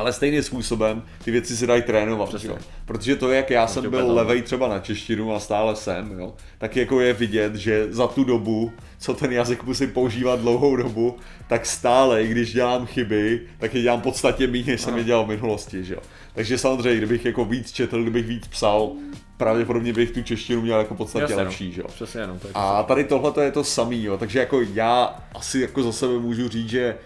Ale 0.00 0.12
stejným 0.12 0.42
způsobem 0.42 1.02
ty 1.24 1.30
věci 1.30 1.56
se 1.56 1.66
dají 1.66 1.82
trénovat, 1.82 2.44
jo. 2.44 2.58
Protože 2.84 3.16
to, 3.16 3.32
jak 3.32 3.50
já 3.50 3.66
jsem 3.66 3.82
tě 3.82 3.90
byl 3.90 4.12
levej 4.12 4.42
třeba 4.42 4.68
na 4.68 4.78
češtinu 4.78 5.34
a 5.34 5.40
stále 5.40 5.76
jsem, 5.76 6.18
jo, 6.18 6.34
tak 6.58 6.76
jako 6.76 7.00
je 7.00 7.12
vidět, 7.12 7.54
že 7.54 7.86
za 7.90 8.06
tu 8.06 8.24
dobu, 8.24 8.72
co 8.98 9.14
ten 9.14 9.32
jazyk 9.32 9.64
musím 9.64 9.90
používat 9.90 10.40
dlouhou 10.40 10.76
dobu, 10.76 11.16
tak 11.48 11.66
stále, 11.66 12.24
i 12.24 12.28
když 12.28 12.52
dělám 12.52 12.86
chyby, 12.86 13.40
tak 13.58 13.74
je 13.74 13.82
dělám 13.82 14.00
podstatně 14.00 14.46
méně, 14.46 14.72
než 14.72 14.80
jsem 14.80 14.98
je 14.98 15.04
dělal 15.04 15.24
v 15.24 15.28
minulosti, 15.28 15.84
že 15.84 15.94
jo. 15.94 16.00
Takže 16.34 16.58
samozřejmě, 16.58 16.96
kdybych 16.96 17.24
jako 17.24 17.44
víc 17.44 17.72
četl, 17.72 18.02
kdybych 18.02 18.26
víc 18.26 18.46
psal, 18.46 18.92
pravděpodobně 19.36 19.92
bych 19.92 20.10
tu 20.10 20.22
češtinu 20.22 20.62
měl 20.62 20.78
jako 20.78 20.94
podstatně 20.94 21.22
Jasně, 21.22 21.36
no. 21.36 21.42
lepší, 21.42 21.72
že 21.72 21.80
jo. 21.80 21.86
Přesně 21.88 22.20
jenom, 22.20 22.38
to 22.38 22.46
je 22.46 22.52
A 22.54 22.82
tady 22.82 23.04
tohle 23.04 23.44
je 23.44 23.52
to 23.52 23.64
samý, 23.64 24.04
jo. 24.04 24.18
takže 24.18 24.38
jako 24.38 24.60
já 24.60 25.24
asi 25.34 25.60
jako 25.60 25.82
za 25.82 25.92
sebe 25.92 26.18
můžu 26.18 26.48
říct, 26.48 26.68
že 26.70 26.96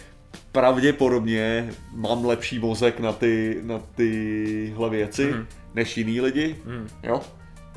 pravděpodobně 0.53 1.71
mám 1.93 2.25
lepší 2.25 2.59
mozek 2.59 3.01
na, 3.01 3.13
ty, 3.13 3.59
na 3.63 3.81
tyhle 3.95 4.91
věci 4.91 5.25
Mhm. 5.27 5.47
než 5.75 5.97
jiný 5.97 6.21
lidi, 6.21 6.57
Mhm. 6.67 6.89
jo. 7.03 7.21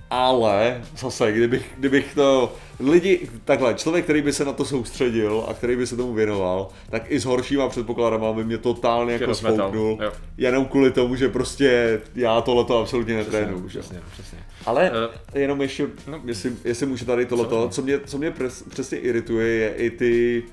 Ale 0.10 0.82
zase, 0.98 1.32
kdybych, 1.32 1.72
kdybych 1.78 2.16
to, 2.16 2.56
lidi, 2.80 3.30
takhle, 3.46 3.74
člověk, 3.74 4.04
který 4.04 4.22
by 4.22 4.34
se 4.34 4.46
na 4.46 4.54
to 4.54 4.66
soustředil 4.66 5.46
a 5.48 5.54
který 5.54 5.76
by 5.76 5.88
se 5.88 5.96
tomu 5.98 6.14
věnoval, 6.14 6.68
tak 6.90 7.04
i 7.12 7.20
s 7.20 7.26
horšíma 7.26 7.70
předpokladama 7.70 8.34
by 8.34 8.44
mě 8.44 8.58
totálně 8.58 9.14
jako 9.14 9.36
spouknul, 9.36 10.00
jenom 10.38 10.66
kvůli 10.66 10.92
tomu, 10.92 11.16
že 11.16 11.30
prostě 11.30 12.02
já 12.16 12.42
tohleto 12.42 12.80
absolutně 12.80 13.18
netrénuju, 13.18 13.70
že? 13.70 13.80
Přesně, 13.80 14.00
přesně. 14.12 14.40
Ale 14.66 14.92
Eh, 15.34 15.40
jenom 15.40 15.62
ještě, 15.62 15.88
no. 16.08 16.22
jestli, 16.26 16.52
jestli 16.66 16.86
můžu 16.86 17.06
tady 17.06 17.26
tohleto, 17.26 17.70
co 17.70 17.82
mě, 17.82 18.00
co 18.06 18.18
mě 18.18 18.32
pres, 18.32 18.64
přesně 18.70 18.98
irituje, 18.98 19.48
je 19.48 19.70
i 19.76 19.90
ty, 19.90 20.44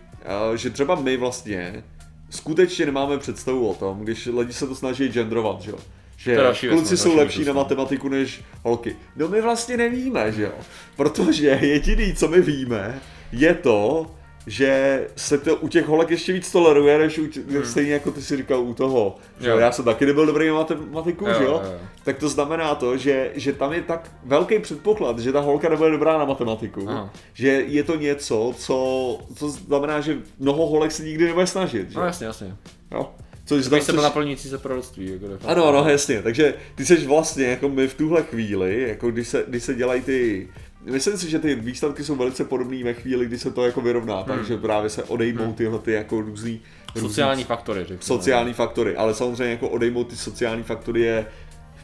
uh, 0.51 0.57
že 0.57 0.71
třeba 0.71 0.95
my 0.95 1.17
vlastně 1.17 1.85
skutečně 2.31 2.87
nemáme 2.87 3.19
představu 3.19 3.69
o 3.69 3.75
tom, 3.75 4.01
když 4.01 4.27
lidi 4.27 4.53
se 4.53 4.67
to 4.67 4.75
snaží 4.75 5.09
genderovat, 5.09 5.63
že 5.63 5.71
jo. 5.71 5.79
Že 6.17 6.37
další 6.37 6.69
kluci 6.69 6.97
jsou 6.97 7.17
lepší 7.17 7.39
věc, 7.39 7.49
na 7.49 7.55
matematiku 7.55 8.09
než 8.09 8.43
holky. 8.63 8.97
No 9.17 9.29
my 9.29 9.41
vlastně 9.41 9.77
nevíme, 9.77 10.33
že 10.33 10.43
jo. 10.43 10.53
Protože 10.97 11.47
jediný, 11.47 12.15
co 12.15 12.29
my 12.29 12.41
víme, 12.41 13.01
je 13.33 13.55
to, 13.55 14.11
že 14.47 15.01
se 15.17 15.39
to 15.39 15.57
u 15.57 15.69
těch 15.69 15.87
holek 15.87 16.11
ještě 16.11 16.33
víc 16.33 16.53
toleruje, 16.53 16.99
než 16.99 17.19
u, 17.19 17.23
hmm. 17.51 17.65
stejně 17.65 17.93
jako 17.93 18.11
ty 18.11 18.23
si 18.23 18.37
říkal 18.37 18.61
u 18.61 18.75
toho. 18.75 19.17
Že 19.41 19.49
Jo. 19.49 19.59
já 19.59 19.73
jsem 19.73 19.85
taky 19.85 20.07
nebyl 20.07 20.27
dobrý 20.27 20.49
na 20.49 20.55
matematiku, 20.55 21.25
Jo, 21.27 21.35
že 21.39 21.45
jo? 21.45 21.51
jo. 21.65 21.73
Tak 22.05 22.19
to 22.19 22.29
znamená 22.29 22.75
to, 22.75 22.97
že, 22.97 23.31
že 23.35 23.53
tam 23.53 23.73
je 23.73 23.83
tak 23.83 24.11
velký 24.25 24.59
předpoklad, 24.59 25.19
že 25.19 25.33
ta 25.33 25.41
holka 25.41 25.69
nebude 25.69 25.91
dobrá 25.91 26.19
na 26.19 26.25
matematiku, 26.25 26.87
Aha. 26.89 27.11
že 27.35 27.49
je 27.49 27.83
to 27.83 27.97
něco, 27.97 28.55
co, 28.59 29.19
co 29.35 29.49
znamená, 29.49 30.01
že 30.01 30.19
mnoho 30.39 30.67
holek 30.67 30.93
se 30.93 31.05
nikdy 31.05 31.27
nebude 31.27 31.47
snažit, 31.47 31.91
že? 31.91 31.99
No 31.99 32.05
jasně, 32.07 32.27
jasně. 32.27 32.57
jo? 32.93 33.11
Což, 33.47 33.69
To 33.69 33.81
se 33.81 33.93
což- 33.93 34.03
naplňující 34.03 34.49
se 34.49 34.59
proroctví. 34.59 35.13
Jako 35.13 35.27
ano, 35.47 35.67
ano, 35.67 35.89
jasně. 35.91 36.23
Takže 36.23 36.55
ty 36.75 36.85
jsi 36.87 37.07
vlastně, 37.07 37.45
jako 37.47 37.69
my 37.69 37.89
v 37.89 37.95
tuhle 37.95 38.23
chvíli, 38.23 38.83
jako 38.89 39.11
když 39.11 39.29
se, 39.29 39.45
když 39.49 39.63
se 39.63 39.75
dělají 39.75 40.03
ty 40.03 40.49
Myslím 40.85 41.17
si, 41.19 41.31
že 41.31 41.39
ty 41.39 41.55
výsledky 41.55 42.05
jsou 42.05 42.15
velice 42.17 42.45
podobné 42.45 42.85
ve 42.85 42.95
chvíli, 42.95 43.27
kdy 43.27 43.39
se 43.39 43.51
to 43.51 43.65
jako 43.65 43.81
vyrovná, 43.81 44.15
Hmm. 44.17 44.25
takže 44.25 44.57
právě 44.57 44.91
se 44.91 45.05
odejmou 45.05 45.53
tyhle 45.53 45.79
ty 45.79 45.93
jako 45.93 46.21
různý, 46.21 46.61
různý 46.95 47.09
Sociální 47.09 47.45
faktory, 47.45 47.81
řekněme. 47.81 48.01
sociální 48.03 48.53
faktory, 48.53 48.97
ale 48.97 49.15
samozřejmě 49.15 49.53
jako 49.53 49.69
odejmout 49.69 50.05
ty 50.09 50.17
sociální 50.17 50.63
faktory 50.63 51.01
je 51.01 51.27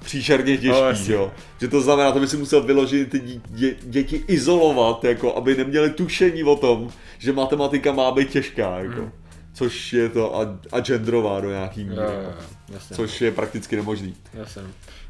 příšerně 0.05 0.57
těžký, 0.57 1.11
No, 1.11 1.15
jo. 1.15 1.33
Že 1.61 1.69
to 1.69 1.81
znamená, 1.81 2.13
to 2.13 2.21
by 2.21 2.27
si 2.29 2.37
musel 2.37 2.63
vyložit 2.63 3.11
ty 3.11 3.19
dí- 3.19 3.41
dě, 3.51 3.75
děti 3.83 4.25
izolovat, 4.29 5.05
jako 5.05 5.37
aby 5.37 5.57
neměli 5.57 5.91
tušení 5.91 6.45
o 6.45 6.57
tom, 6.57 6.89
že 7.19 7.33
matematika 7.33 7.93
má 7.93 8.11
být 8.13 8.31
těžká, 8.31 8.79
jako. 8.79 9.01
Hmm. 9.01 9.11
Což 9.61 9.93
je 9.93 10.09
to 10.09 10.37
a, 10.37 10.59
a 10.73 10.81
genderová 10.81 11.41
do 11.41 11.51
nějaký 11.51 11.85
míry, 11.85 12.03
Jo, 12.03 12.11
jo, 12.11 12.21
jo, 12.25 12.33
jasně. 12.69 12.97
což 12.97 13.21
je 13.21 13.31
prakticky 13.33 13.77
nemožný. 13.77 14.17
Jasně. 14.35 14.63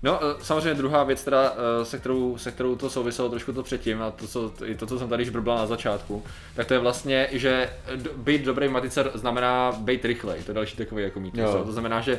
No, 0.02 0.20
eh, 0.22 0.34
samozřejmě 0.42 0.74
druhá 0.74 1.04
věc, 1.04 1.24
teda, 1.24 1.54
eh, 1.80 1.84
se, 1.84 1.98
kterou, 1.98 2.38
se 2.38 2.50
kterou 2.50 2.76
to 2.76 2.90
souviselo 2.90 3.28
trošku 3.28 3.52
to 3.52 3.62
předtím, 3.62 4.02
a 4.02 4.10
to, 4.10 4.26
co, 4.26 4.52
i 4.64 4.74
to, 4.74 4.86
co 4.86 4.98
jsem 4.98 5.08
tady 5.08 5.22
již 5.22 5.30
brbla 5.30 5.56
na 5.56 5.66
začátku, 5.66 6.22
tak 6.54 6.66
to 6.66 6.74
je 6.74 6.80
vlastně, 6.80 7.28
že 7.32 7.70
být 8.16 8.42
dobrý 8.42 8.68
v 8.68 8.70
matice 8.70 9.04
znamená 9.14 9.72
být 9.72 10.04
rychlej, 10.04 10.42
to 10.42 10.50
je 10.50 10.54
další 10.54 10.76
takový 10.76 11.02
jako 11.02 11.20
jo. 11.34 11.62
To 11.66 11.72
znamená, 11.72 12.00
že 12.00 12.12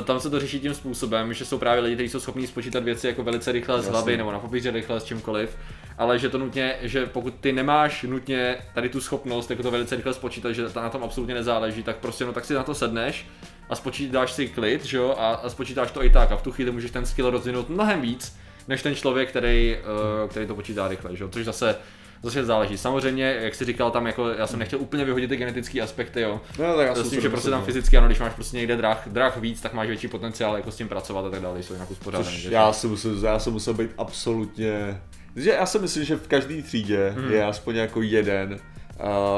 eh, 0.00 0.04
tam 0.04 0.20
se 0.20 0.30
to 0.30 0.40
řeší 0.40 0.60
tím 0.60 0.74
způsobem, 0.74 1.34
že 1.34 1.44
jsou 1.44 1.58
právě 1.58 1.82
lidi, 1.82 1.94
kteří 1.94 2.08
jsou 2.08 2.20
schopní 2.20 2.46
spočítat 2.46 2.82
věci 2.84 3.06
jako 3.06 3.22
velice 3.22 3.52
rychle 3.52 3.82
z 3.82 3.88
hlavy 3.88 4.16
nebo 4.16 4.32
na 4.32 4.38
papíře 4.38 4.70
rychle 4.70 5.00
s 5.00 5.04
čímkoliv, 5.04 5.56
ale 5.98 6.18
že 6.18 6.28
to 6.28 6.38
nutně, 6.38 6.76
že 6.82 7.06
pokud 7.06 7.34
ty 7.40 7.52
nemáš 7.52 8.02
nutně 8.02 8.56
tady 8.74 8.88
tu 8.88 9.00
schopnost 9.00 9.50
jako 9.50 9.62
to 9.62 9.70
velice 9.70 9.96
rychle 9.96 10.14
spočítat, 10.14 10.52
že 10.52 10.68
to 10.68 10.82
na 10.82 10.88
tom 10.88 11.04
absolutně 11.04 11.34
nezáleží, 11.34 11.82
tak 11.82 11.96
prostě 11.96 12.24
no 12.24 12.32
tak 12.32 12.44
si 12.44 12.54
na 12.54 12.62
to 12.62 12.74
sedneš 12.74 13.26
a 13.70 13.74
spočítáš 13.74 14.32
si 14.32 14.48
klid, 14.48 14.84
že 14.84 14.96
jo, 14.96 15.14
a, 15.18 15.34
a 15.34 15.48
spočítáš 15.48 15.90
to 15.90 16.04
i 16.04 16.10
tak 16.10 16.32
a 16.32 16.36
v 16.36 16.42
tu 16.42 16.52
chvíli 16.52 16.70
můžeš 16.70 16.90
ten 16.90 17.06
skill 17.06 17.30
rozvinout 17.30 17.68
mnohem 17.68 18.00
víc, 18.00 18.36
než 18.68 18.82
ten 18.82 18.94
člověk, 18.94 19.28
který, 19.28 19.76
uh, 20.22 20.30
který 20.30 20.46
to 20.46 20.54
počítá 20.54 20.88
rychle, 20.88 21.16
že 21.16 21.24
jo, 21.24 21.28
což 21.28 21.44
zase 21.44 21.76
Zase 22.22 22.44
záleží. 22.44 22.78
Samozřejmě, 22.78 23.38
jak 23.40 23.54
jsi 23.54 23.64
říkal, 23.64 23.90
tam 23.90 24.06
jako, 24.06 24.28
já 24.28 24.46
jsem 24.46 24.58
nechtěl 24.58 24.80
úplně 24.80 25.04
vyhodit 25.04 25.30
ty 25.30 25.36
genetické 25.36 25.80
aspekty, 25.80 26.20
jo. 26.20 26.40
No, 26.58 26.76
tak 26.76 26.86
já 26.86 26.94
S 26.94 27.10
tím, 27.10 27.20
že 27.20 27.28
prostě 27.28 27.50
tam 27.50 27.64
fyzicky, 27.64 27.96
ano, 27.96 28.06
když 28.06 28.18
máš 28.18 28.32
prostě 28.34 28.56
někde 28.56 28.76
drah, 28.76 29.08
drah 29.08 29.36
víc, 29.36 29.60
tak 29.60 29.74
máš 29.74 29.88
větší 29.88 30.08
potenciál 30.08 30.56
jako 30.56 30.70
s 30.70 30.76
tím 30.76 30.88
pracovat 30.88 31.24
a 31.24 31.30
tak 31.30 31.40
dále, 31.40 31.62
jsou 31.62 31.72
jinak 31.72 31.90
uspořádané. 31.90 32.36
Já 32.50 32.72
jsem 32.72 32.90
musel, 32.90 33.24
já 33.24 33.38
jsem 33.38 33.52
musel 33.52 33.74
být 33.74 33.90
absolutně... 33.98 35.00
Že 35.38 35.50
já 35.50 35.66
si 35.66 35.78
myslím, 35.78 36.04
že 36.04 36.16
v 36.16 36.28
každé 36.28 36.62
třídě 36.62 37.14
Mhm. 37.16 37.32
je 37.32 37.44
aspoň 37.44 37.76
jako 37.76 38.02
jeden 38.02 38.52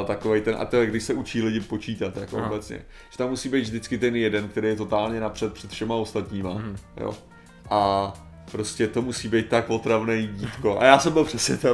uh, 0.01 0.07
takový 0.07 0.41
ten, 0.41 0.57
a 0.59 0.65
to 0.65 0.77
je 0.77 0.87
když 0.87 1.03
se 1.03 1.15
učí 1.15 1.43
lidi 1.43 1.61
počítat, 1.61 2.17
jako 2.17 2.39
Aha. 2.39 2.51
obecně. 2.51 2.77
Že 3.11 3.19
tam 3.19 3.31
musí 3.31 3.49
být 3.49 3.61
vždycky 3.61 3.99
ten 3.99 4.17
jeden, 4.17 4.49
který 4.49 4.69
je 4.69 4.77
totálně 4.77 5.21
napřed 5.21 5.53
před 5.53 5.71
všema 5.71 5.95
ostatníma, 5.95 6.55
Mhm. 6.55 6.77
jo. 7.01 7.15
A 7.71 8.13
prostě 8.51 8.87
to 8.87 9.03
musí 9.03 9.29
být 9.29 9.49
tak 9.49 9.71
otravný 9.71 10.27
dítko. 10.27 10.79
A 10.81 10.85
já 10.85 10.99
jsem 10.99 11.13
byl 11.13 11.25
přesně 11.25 11.57
ten. 11.57 11.73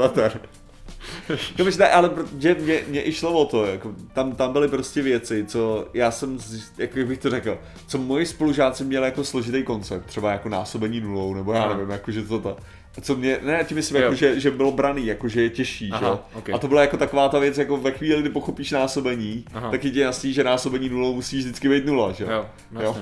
No 1.58 1.64
víš, 1.64 1.76
ne, 1.76 1.88
ale 1.90 2.08
protože 2.08 2.54
mě, 2.54 2.80
mě 2.88 3.06
i 3.06 3.12
šlo 3.12 3.32
o 3.32 3.44
to, 3.44 3.66
jako, 3.66 3.92
tam, 4.12 4.32
tam 4.32 4.52
byly 4.52 4.68
prostě 4.68 5.02
věci, 5.02 5.44
co 5.48 5.88
já 5.94 6.10
jsem, 6.10 6.38
jak 6.78 7.06
bych 7.06 7.18
to 7.18 7.30
řekl, 7.30 7.58
co 7.86 7.98
moji 7.98 8.26
spolužáci 8.26 8.84
měli 8.84 9.04
jako 9.04 9.24
složitý 9.24 9.62
koncept, 9.62 10.06
třeba 10.06 10.32
jako 10.32 10.48
násobení 10.48 11.00
nulou, 11.00 11.34
nebo 11.34 11.52
já 11.52 11.68
nevím, 11.68 11.90
jako 11.90 12.10
že 12.10 12.22
to 12.22 12.38
ta, 12.38 12.56
co 13.00 13.16
mě, 13.16 13.38
ne, 13.42 13.64
tím 13.64 13.74
myslím, 13.74 13.96
Jo. 13.96 14.02
jako, 14.02 14.14
že, 14.14 14.40
že 14.40 14.50
bylo 14.50 14.72
braný, 14.72 15.06
jako 15.06 15.28
že 15.28 15.42
je 15.42 15.50
těžší, 15.50 15.90
Aha, 15.92 16.00
že? 16.00 16.06
jo? 16.06 16.20
ok. 16.34 16.50
A 16.50 16.58
to 16.58 16.68
byla 16.68 16.80
jako 16.80 16.96
taková 16.96 17.28
ta 17.28 17.38
věc, 17.38 17.58
jako 17.58 17.76
ve 17.76 17.90
chvíli, 17.90 18.20
kdy 18.20 18.30
pochopíš 18.30 18.70
násobení, 18.70 19.44
Aha. 19.54 19.70
tak 19.70 19.84
je 19.84 19.90
ti 19.90 19.98
jasný, 19.98 20.32
že 20.32 20.44
násobení 20.44 20.88
nulou 20.88 21.14
musí 21.14 21.38
vždycky 21.38 21.68
být 21.68 21.86
nula, 21.86 22.12
že 22.12 22.24
Jo, 22.24 22.46
Jo. 22.80 22.96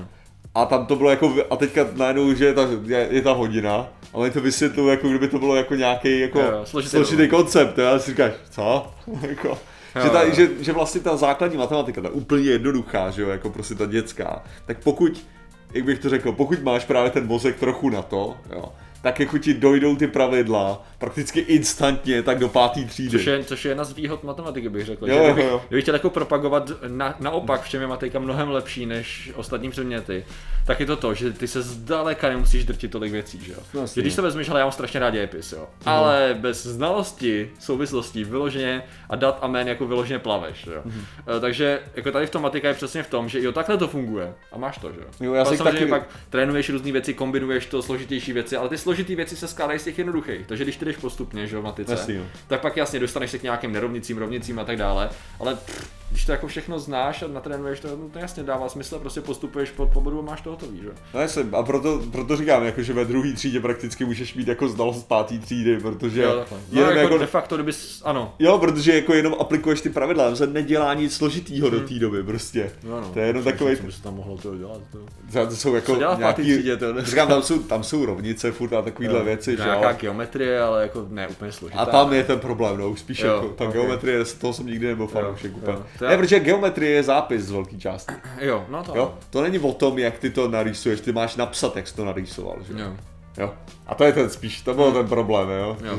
A 0.55 0.67
tam 0.67 0.87
to 0.87 0.97
bylo 0.97 1.11
jako, 1.11 1.35
a 1.51 1.57
teďka 1.57 1.87
najednou, 1.97 2.35
že 2.35 2.45
je 2.45 2.55
ta, 2.55 2.69
je, 2.87 3.09
je 3.11 3.23
ta 3.23 3.33
hodina, 3.33 3.75
a 4.13 4.15
oni 4.17 4.31
to 4.31 4.41
vysvětlují, 4.41 4.91
jako 4.91 5.09
kdyby 5.09 5.29
to 5.29 5.39
bylo 5.39 5.57
jako 5.57 5.75
nějaký 5.75 6.21
jako 6.21 6.41
Jo, 6.41 6.47
jo, 6.53 6.61
složitý 6.65 6.91
složitý 6.91 7.29
koncept, 7.29 7.79
jo, 7.79 7.87
a 7.87 7.99
si 7.99 8.11
říkáš, 8.11 8.33
co? 8.51 8.87
jako, 9.29 9.59
Jo, 9.97 10.03
že, 10.03 10.11
ta, 10.11 10.23
jo. 10.23 10.35
že, 10.35 10.49
že, 10.61 10.73
vlastně 10.73 11.01
ta 11.01 11.17
základní 11.17 11.59
matematika, 11.59 12.01
ta 12.01 12.09
úplně 12.09 12.51
jednoduchá, 12.51 13.11
že 13.11 13.23
jo, 13.23 13.29
jako 13.29 13.51
prostě 13.51 13.75
ta 13.75 13.87
dětská, 13.87 14.43
tak 14.67 14.79
pokud, 14.83 15.27
jak 15.75 15.85
bych 15.85 15.99
to 15.99 16.09
řekl, 16.09 16.33
pokud 16.33 16.63
máš 16.63 16.85
právě 16.85 17.11
ten 17.11 17.27
mozek 17.27 17.59
trochu 17.59 17.91
na 17.91 18.03
to, 18.03 18.37
jo, 18.53 18.73
tak 19.05 19.21
jako 19.21 19.39
ti 19.39 19.55
dojdou 19.55 19.97
ty 19.97 20.07
pravidla 20.07 20.83
prakticky 20.99 21.41
instantně, 21.41 22.23
tak 22.23 22.39
do 22.39 22.49
pátý 22.49 22.85
třídy. 22.85 23.11
Což 23.11 23.27
je, 23.27 23.45
což 23.45 23.65
je 23.65 23.71
jedna 23.71 23.85
z 23.85 23.93
výhod 23.93 24.25
matematiky, 24.25 24.69
bych 24.69 24.87
řekl. 24.87 25.09
Jo, 25.09 25.15
že 25.15 25.21
jo, 25.21 25.25
kdybych, 25.25 25.51
jo. 25.51 25.63
kdybych 25.69 25.85
chtěl 25.85 25.95
jako 25.95 26.11
propagovat 26.11 26.71
na, 26.89 27.15
naopak, 27.21 27.63
v 27.63 27.69
čem 27.69 27.81
je 27.81 27.87
matika 27.87 28.19
mnohem 28.19 28.51
lepší 28.51 28.87
než 28.87 29.33
ostatní 29.35 29.71
předměty, 29.71 30.25
tak 30.67 30.81
je 30.81 30.87
to 30.87 30.97
to, 30.97 31.15
že 31.15 31.33
ty 31.33 31.49
se 31.49 31.63
zdaleka 31.63 32.29
nemusíš 32.29 32.65
drtit 32.65 32.91
tolik 32.91 33.13
věcí, 33.13 33.41
že 33.45 33.53
jo. 33.53 33.87
Že 33.95 34.01
když 34.01 34.15
to 34.15 34.23
vezmeš, 34.23 34.49
ale 34.49 34.61
já 34.61 34.67
mám 34.67 34.73
strašně 34.73 35.01
rád 35.01 35.11
dějepis, 35.11 35.53
jo. 35.53 35.67
Ale 35.87 36.37
bez 36.41 36.67
znalosti, 36.67 37.51
souvislostí, 37.61 38.25
vyloženě 38.25 38.83
a 39.11 39.17
dat 39.17 39.39
a 39.43 39.47
jmén 39.47 39.69
jako 39.69 39.87
vyloženě 39.87 40.19
plaveš, 40.19 40.67
jo. 40.67 40.83
Mhm. 40.85 41.05
E, 41.37 41.41
takže 41.41 41.81
jako 41.95 42.13
tady 42.13 42.27
v 42.27 42.31
tom 42.31 42.43
matika 42.43 42.69
je 42.69 42.75
přesně 42.75 43.03
v 43.03 43.11
tom, 43.11 43.29
že 43.29 43.43
jo, 43.43 43.53
takhle 43.53 43.77
to 43.77 43.89
funguje 43.89 44.35
a 44.53 44.59
máš 44.59 44.79
to, 44.79 44.93
že 44.93 45.01
jo. 45.01 45.07
Jo, 45.21 45.35
já 45.35 45.45
Pak 45.45 45.57
si 45.57 45.63
taky- 45.63 45.87
pak 45.87 46.09
trénuješ 46.31 46.71
různé 46.71 46.93
věci, 46.93 47.15
kombinuješ 47.15 47.67
to, 47.67 47.83
složitější 47.83 48.33
věci, 48.33 48.57
ale 48.57 48.69
ty 48.69 48.79
složitý 48.95 49.15
věci 49.17 49.37
se 49.37 49.49
skládají 49.49 49.79
z 49.79 49.85
těch 49.85 49.99
jednoduchých. 49.99 50.47
Takže 50.47 50.65
když 50.65 50.77
ty 50.77 50.85
jdeš 50.85 50.97
postupně, 50.97 51.47
že 51.47 51.59
v 51.59 51.63
matice, 51.63 51.93
Jasný, 51.93 52.15
jo. 52.15 52.23
tak 52.49 52.61
pak 52.61 52.77
jasně 52.77 53.01
dostaneš 53.01 53.31
se 53.31 53.39
k 53.39 53.43
nějakým 53.43 53.73
nerovnicím, 53.73 54.19
rovnicím 54.19 54.59
a 54.59 54.65
tak 54.65 54.77
dále, 54.77 55.11
ale 55.41 55.55
pff, 55.55 55.91
když 56.11 56.25
to 56.25 56.33
jako 56.33 56.47
všechno 56.47 56.79
znáš 56.79 57.23
a 57.23 57.27
natrénuješ 57.29 57.81
to, 57.81 57.89
no 57.89 58.09
to 58.13 58.19
jasně 58.19 58.43
dává 58.43 58.69
smysl, 58.69 58.99
prostě 58.99 59.21
postupuješ 59.21 59.71
pod 59.71 59.89
pobodu 59.89 60.19
a 60.19 60.23
máš 60.23 60.41
to 60.41 60.51
hotový, 60.51 60.79
že? 60.79 60.87
jo. 60.87 60.93
No 61.15 61.21
jasně, 61.21 61.45
a 61.53 61.63
proto, 61.63 62.03
proto 62.13 62.37
říkám, 62.37 62.65
jako, 62.65 62.83
že 62.83 62.93
ve 62.93 63.05
druhé 63.05 63.33
třídě 63.33 63.61
prakticky 63.61 64.05
můžeš 64.05 64.35
mít 64.35 64.49
jako 64.49 64.69
znalost 64.69 65.09
pátý 65.09 65.39
třídy, 65.39 65.81
protože 65.81 66.23
Jo, 66.23 66.37
takhle. 66.39 66.59
No, 66.73 66.81
jenom 66.81 66.97
jako, 66.97 67.01
jako, 67.01 67.19
de 67.19 67.27
facto, 67.27 67.55
kdyby, 67.57 67.73
ano, 68.05 68.35
jo, 68.39 68.59
protože 68.59 68.95
jako 68.95 69.15
jenom 69.15 69.35
aplikuješ 69.41 69.81
ty 69.81 69.91
pravidla, 69.91 70.37
se 70.37 70.47
nedělá 70.47 70.95
nic 70.95 71.17
složitýho 71.17 71.71
do 71.71 71.81
té 71.81 71.95
doby 71.95 72.23
prostě. 72.23 72.71
no, 72.89 73.01
no, 73.01 73.09
To 73.09 73.19
je 73.19 73.27
jenom 73.27 73.45
takový, 73.45 73.77
co 73.77 73.93
se 73.93 74.03
tam 74.03 74.15
mohlo 74.15 74.37
to 74.39 74.57
dělat, 74.57 74.81
to. 74.93 75.47
to, 75.47 75.57
jsou 75.57 75.75
jako 75.75 75.95
Co 75.95 76.17
nějaký, 76.19 76.43
třídě, 76.43 76.77
to 76.77 77.05
říkám, 77.05 77.29
tam 77.29 77.43
jsou, 77.43 77.59
tam 77.59 77.85
jsou 77.85 78.07
rovnice 78.07 78.53
furt 78.53 78.73
a 78.73 78.83
takovýhle 78.85 79.19
Jo, 79.19 79.25
věci, 79.25 79.57
že 79.57 79.63
Nějaká 79.63 79.91
jo. 79.91 79.97
geometrie, 80.01 80.61
ale 80.61 80.83
jako 80.83 81.07
ne 81.11 81.29
úplně 81.29 81.53
složitá. 81.53 81.81
A 81.81 81.87
tam 81.87 82.13
je 82.13 82.25
ten 82.25 82.41
problém, 82.41 82.77
no, 82.79 82.97
spíš 82.97 83.19
Jo, 83.21 83.35
jako, 83.35 83.49
ta 83.49 83.65
ok. 83.65 83.73
geometrie, 83.73 84.25
z 84.25 84.35
toho 84.35 84.53
jsem 84.53 84.67
nikdy 84.67 84.87
nebyl 84.87 85.07
fanoušek 85.07 85.57
úplně. 85.57 85.77
jo. 86.01 86.09
Ne, 86.09 86.17
protože 86.17 86.41
geometrie 86.41 86.93
je 86.93 87.03
zápis 87.03 87.43
z 87.43 87.51
velké 87.51 87.77
části. 87.77 88.15
Jo, 88.41 88.65
no 88.69 88.83
to 88.83 88.93
Jo? 88.97 89.15
To 89.31 89.43
není 89.43 89.59
o 89.59 89.73
tom, 89.73 89.99
jak 89.99 90.19
ty 90.19 90.31
to 90.31 90.49
narýsuješ, 90.49 91.01
ty 91.01 91.13
máš 91.13 91.37
napsat, 91.37 91.77
jak 91.77 91.89
jsi 91.89 91.97
to 91.97 92.05
narýsoval, 92.05 92.57
že 92.67 92.73
jo. 92.73 92.79
jo. 92.79 92.93
Jo. 93.39 93.55
A 93.87 93.95
to 93.95 94.05
je 94.05 94.13
ten 94.13 94.31
spíš, 94.31 94.61
to 94.63 94.75
byl 94.75 94.93
ten 94.93 95.09
problém, 95.09 95.49
jo. 95.51 95.77
Jo. 95.85 95.99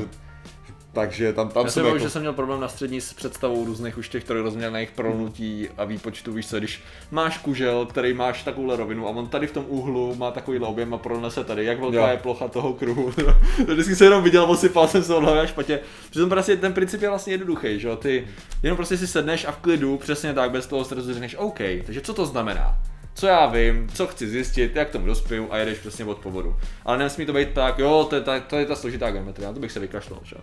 Takže 0.96 1.32
tam, 1.32 1.48
tam 1.48 1.64
Já 1.64 1.70
jsem 1.70 1.86
jako... 1.86 1.98
že 1.98 2.10
jsem 2.10 2.22
měl 2.22 2.32
problém 2.32 2.60
na 2.60 2.68
střední 2.68 3.00
s 3.00 3.12
představou 3.12 3.64
různých 3.64 3.98
už 3.98 4.08
těch 4.08 4.24
trojrozměrných 4.24 4.90
prolnutí 4.90 5.68
a 5.76 5.84
výpočtu, 5.84 6.32
víš 6.32 6.48
co, 6.48 6.58
když 6.58 6.82
máš 7.10 7.38
kužel, 7.38 7.86
který 7.86 8.14
máš 8.14 8.42
takovouhle 8.42 8.76
rovinu 8.76 9.06
a 9.06 9.10
on 9.10 9.26
tady 9.26 9.46
v 9.46 9.52
tom 9.52 9.64
úhlu 9.68 10.14
má 10.14 10.30
takovýhle 10.30 10.68
objem 10.68 10.94
a 10.94 10.98
pronese 10.98 11.44
tady, 11.44 11.64
jak 11.64 11.80
velká 11.80 11.96
Jo. 11.96 12.06
je 12.06 12.16
plocha 12.16 12.48
toho 12.48 12.72
kruhu. 12.72 13.12
to 13.66 13.72
vždycky 13.72 13.96
jsem 13.96 14.04
jenom 14.04 14.22
viděl, 14.22 14.44
osypal 14.50 14.88
jsem 14.88 15.04
se 15.04 15.14
od 15.14 15.20
hlavy 15.20 15.40
až 15.40 15.48
špatě. 15.48 15.80
Přitom 16.10 16.28
prostě 16.28 16.56
ten 16.56 16.72
princip 16.72 17.02
je 17.02 17.08
vlastně 17.08 17.32
jednoduchý, 17.32 17.80
že 17.80 17.88
jo, 17.88 17.96
ty 17.96 18.28
jenom 18.62 18.76
prostě 18.76 18.96
si 18.96 19.06
sedneš 19.06 19.44
a 19.44 19.52
v 19.52 19.56
klidu, 19.56 19.98
přesně 19.98 20.34
tak, 20.34 20.50
bez 20.50 20.66
toho 20.66 20.84
stresu 20.84 21.12
řekneš 21.12 21.36
OK, 21.38 21.58
takže 21.86 22.00
co 22.00 22.14
to 22.14 22.26
znamená? 22.26 22.78
Co 23.16 23.26
já 23.26 23.46
vím, 23.46 23.88
co 23.94 24.06
chci 24.06 24.28
zjistit, 24.28 24.76
jak 24.76 24.90
tomu 24.90 25.06
dospěju 25.06 25.48
a 25.50 25.56
jedeš 25.58 25.78
přesně 25.78 26.04
od 26.04 26.18
povodu. 26.18 26.56
Ale 26.84 26.98
nesmí 26.98 27.26
to 27.26 27.32
být 27.32 27.48
tak, 27.52 27.78
jo, 27.78 28.06
to 28.10 28.16
je 28.16 28.22
ta, 28.22 28.40
to 28.40 28.56
je 28.56 28.66
ta 28.66 28.76
složitá 28.76 29.10
geometrie, 29.10 29.52
to 29.52 29.60
bych 29.60 29.72
se 29.72 29.80
vykašlal, 29.80 30.20
že? 30.22 30.36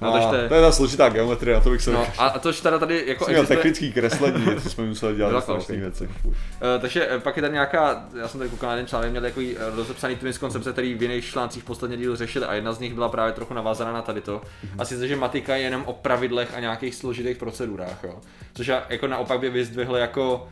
No, 0.00 0.12
to, 0.12 0.34
je... 0.34 0.48
to 0.48 0.54
je 0.54 0.60
ta 0.60 0.72
složitá 0.72 1.08
geometrie, 1.08 1.60
to 1.60 1.70
bych 1.70 1.82
se 1.82 1.90
no, 1.90 2.06
a, 2.18 2.26
a 2.26 2.38
tož 2.38 2.60
teda 2.60 2.78
tady 2.78 3.04
jako 3.06 3.26
existuje... 3.26 3.56
technický 3.56 3.92
kreslení, 3.92 4.46
co 4.62 4.70
jsme 4.70 4.86
museli 4.86 5.16
dělat 5.16 5.46
vlastně 5.46 5.76
věci. 5.76 6.08
Uh, 6.24 6.32
takže 6.80 7.08
eh, 7.10 7.18
pak 7.18 7.36
je 7.36 7.42
tady 7.42 7.52
nějaká, 7.52 8.04
já 8.20 8.28
jsem 8.28 8.38
tady 8.38 8.50
koukal 8.50 8.68
na 8.68 8.74
jeden 8.74 8.86
článek, 8.86 9.10
měl 9.10 9.22
takový 9.22 9.56
eh, 9.56 9.76
rozepsaný 9.76 10.16
twins 10.16 10.38
koncepce, 10.38 10.72
který 10.72 10.94
v 10.94 11.02
jiných 11.02 11.24
článcích 11.24 11.62
v 11.62 11.66
poslední 11.66 11.96
dílu 11.96 12.16
řešili 12.16 12.46
a 12.46 12.54
jedna 12.54 12.72
z 12.72 12.78
nich 12.78 12.94
byla 12.94 13.08
právě 13.08 13.32
trochu 13.32 13.54
navázaná 13.54 13.92
na 13.92 14.02
tady 14.02 14.20
to. 14.20 14.38
Mm-hmm. 14.38 14.76
A 14.78 14.84
sice, 14.84 15.08
že 15.08 15.16
matika 15.16 15.56
je 15.56 15.62
jenom 15.62 15.82
o 15.86 15.92
pravidlech 15.92 16.54
a 16.54 16.60
nějakých 16.60 16.94
složitých 16.94 17.36
procedurách, 17.36 18.04
jo. 18.04 18.14
Což 18.54 18.66
já 18.66 18.84
jako 18.88 19.06
naopak 19.06 19.40
by 19.40 19.50
vyzdvihl 19.50 19.96
jako 19.96 20.48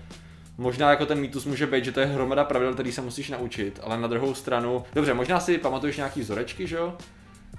Možná 0.58 0.90
jako 0.90 1.06
ten 1.06 1.20
mýtus 1.20 1.44
může 1.44 1.66
být, 1.66 1.84
že 1.84 1.92
to 1.92 2.00
je 2.00 2.06
hromada 2.06 2.44
pravidel, 2.44 2.74
který 2.74 2.92
se 2.92 3.00
musíš 3.00 3.30
naučit, 3.30 3.80
ale 3.82 4.00
na 4.00 4.08
druhou 4.08 4.34
stranu, 4.34 4.84
dobře, 4.94 5.14
možná 5.14 5.40
si 5.40 5.58
pamatuješ 5.58 5.96
nějaký 5.96 6.20
vzorečky, 6.20 6.66
že 6.66 6.76
jo? 6.76 6.94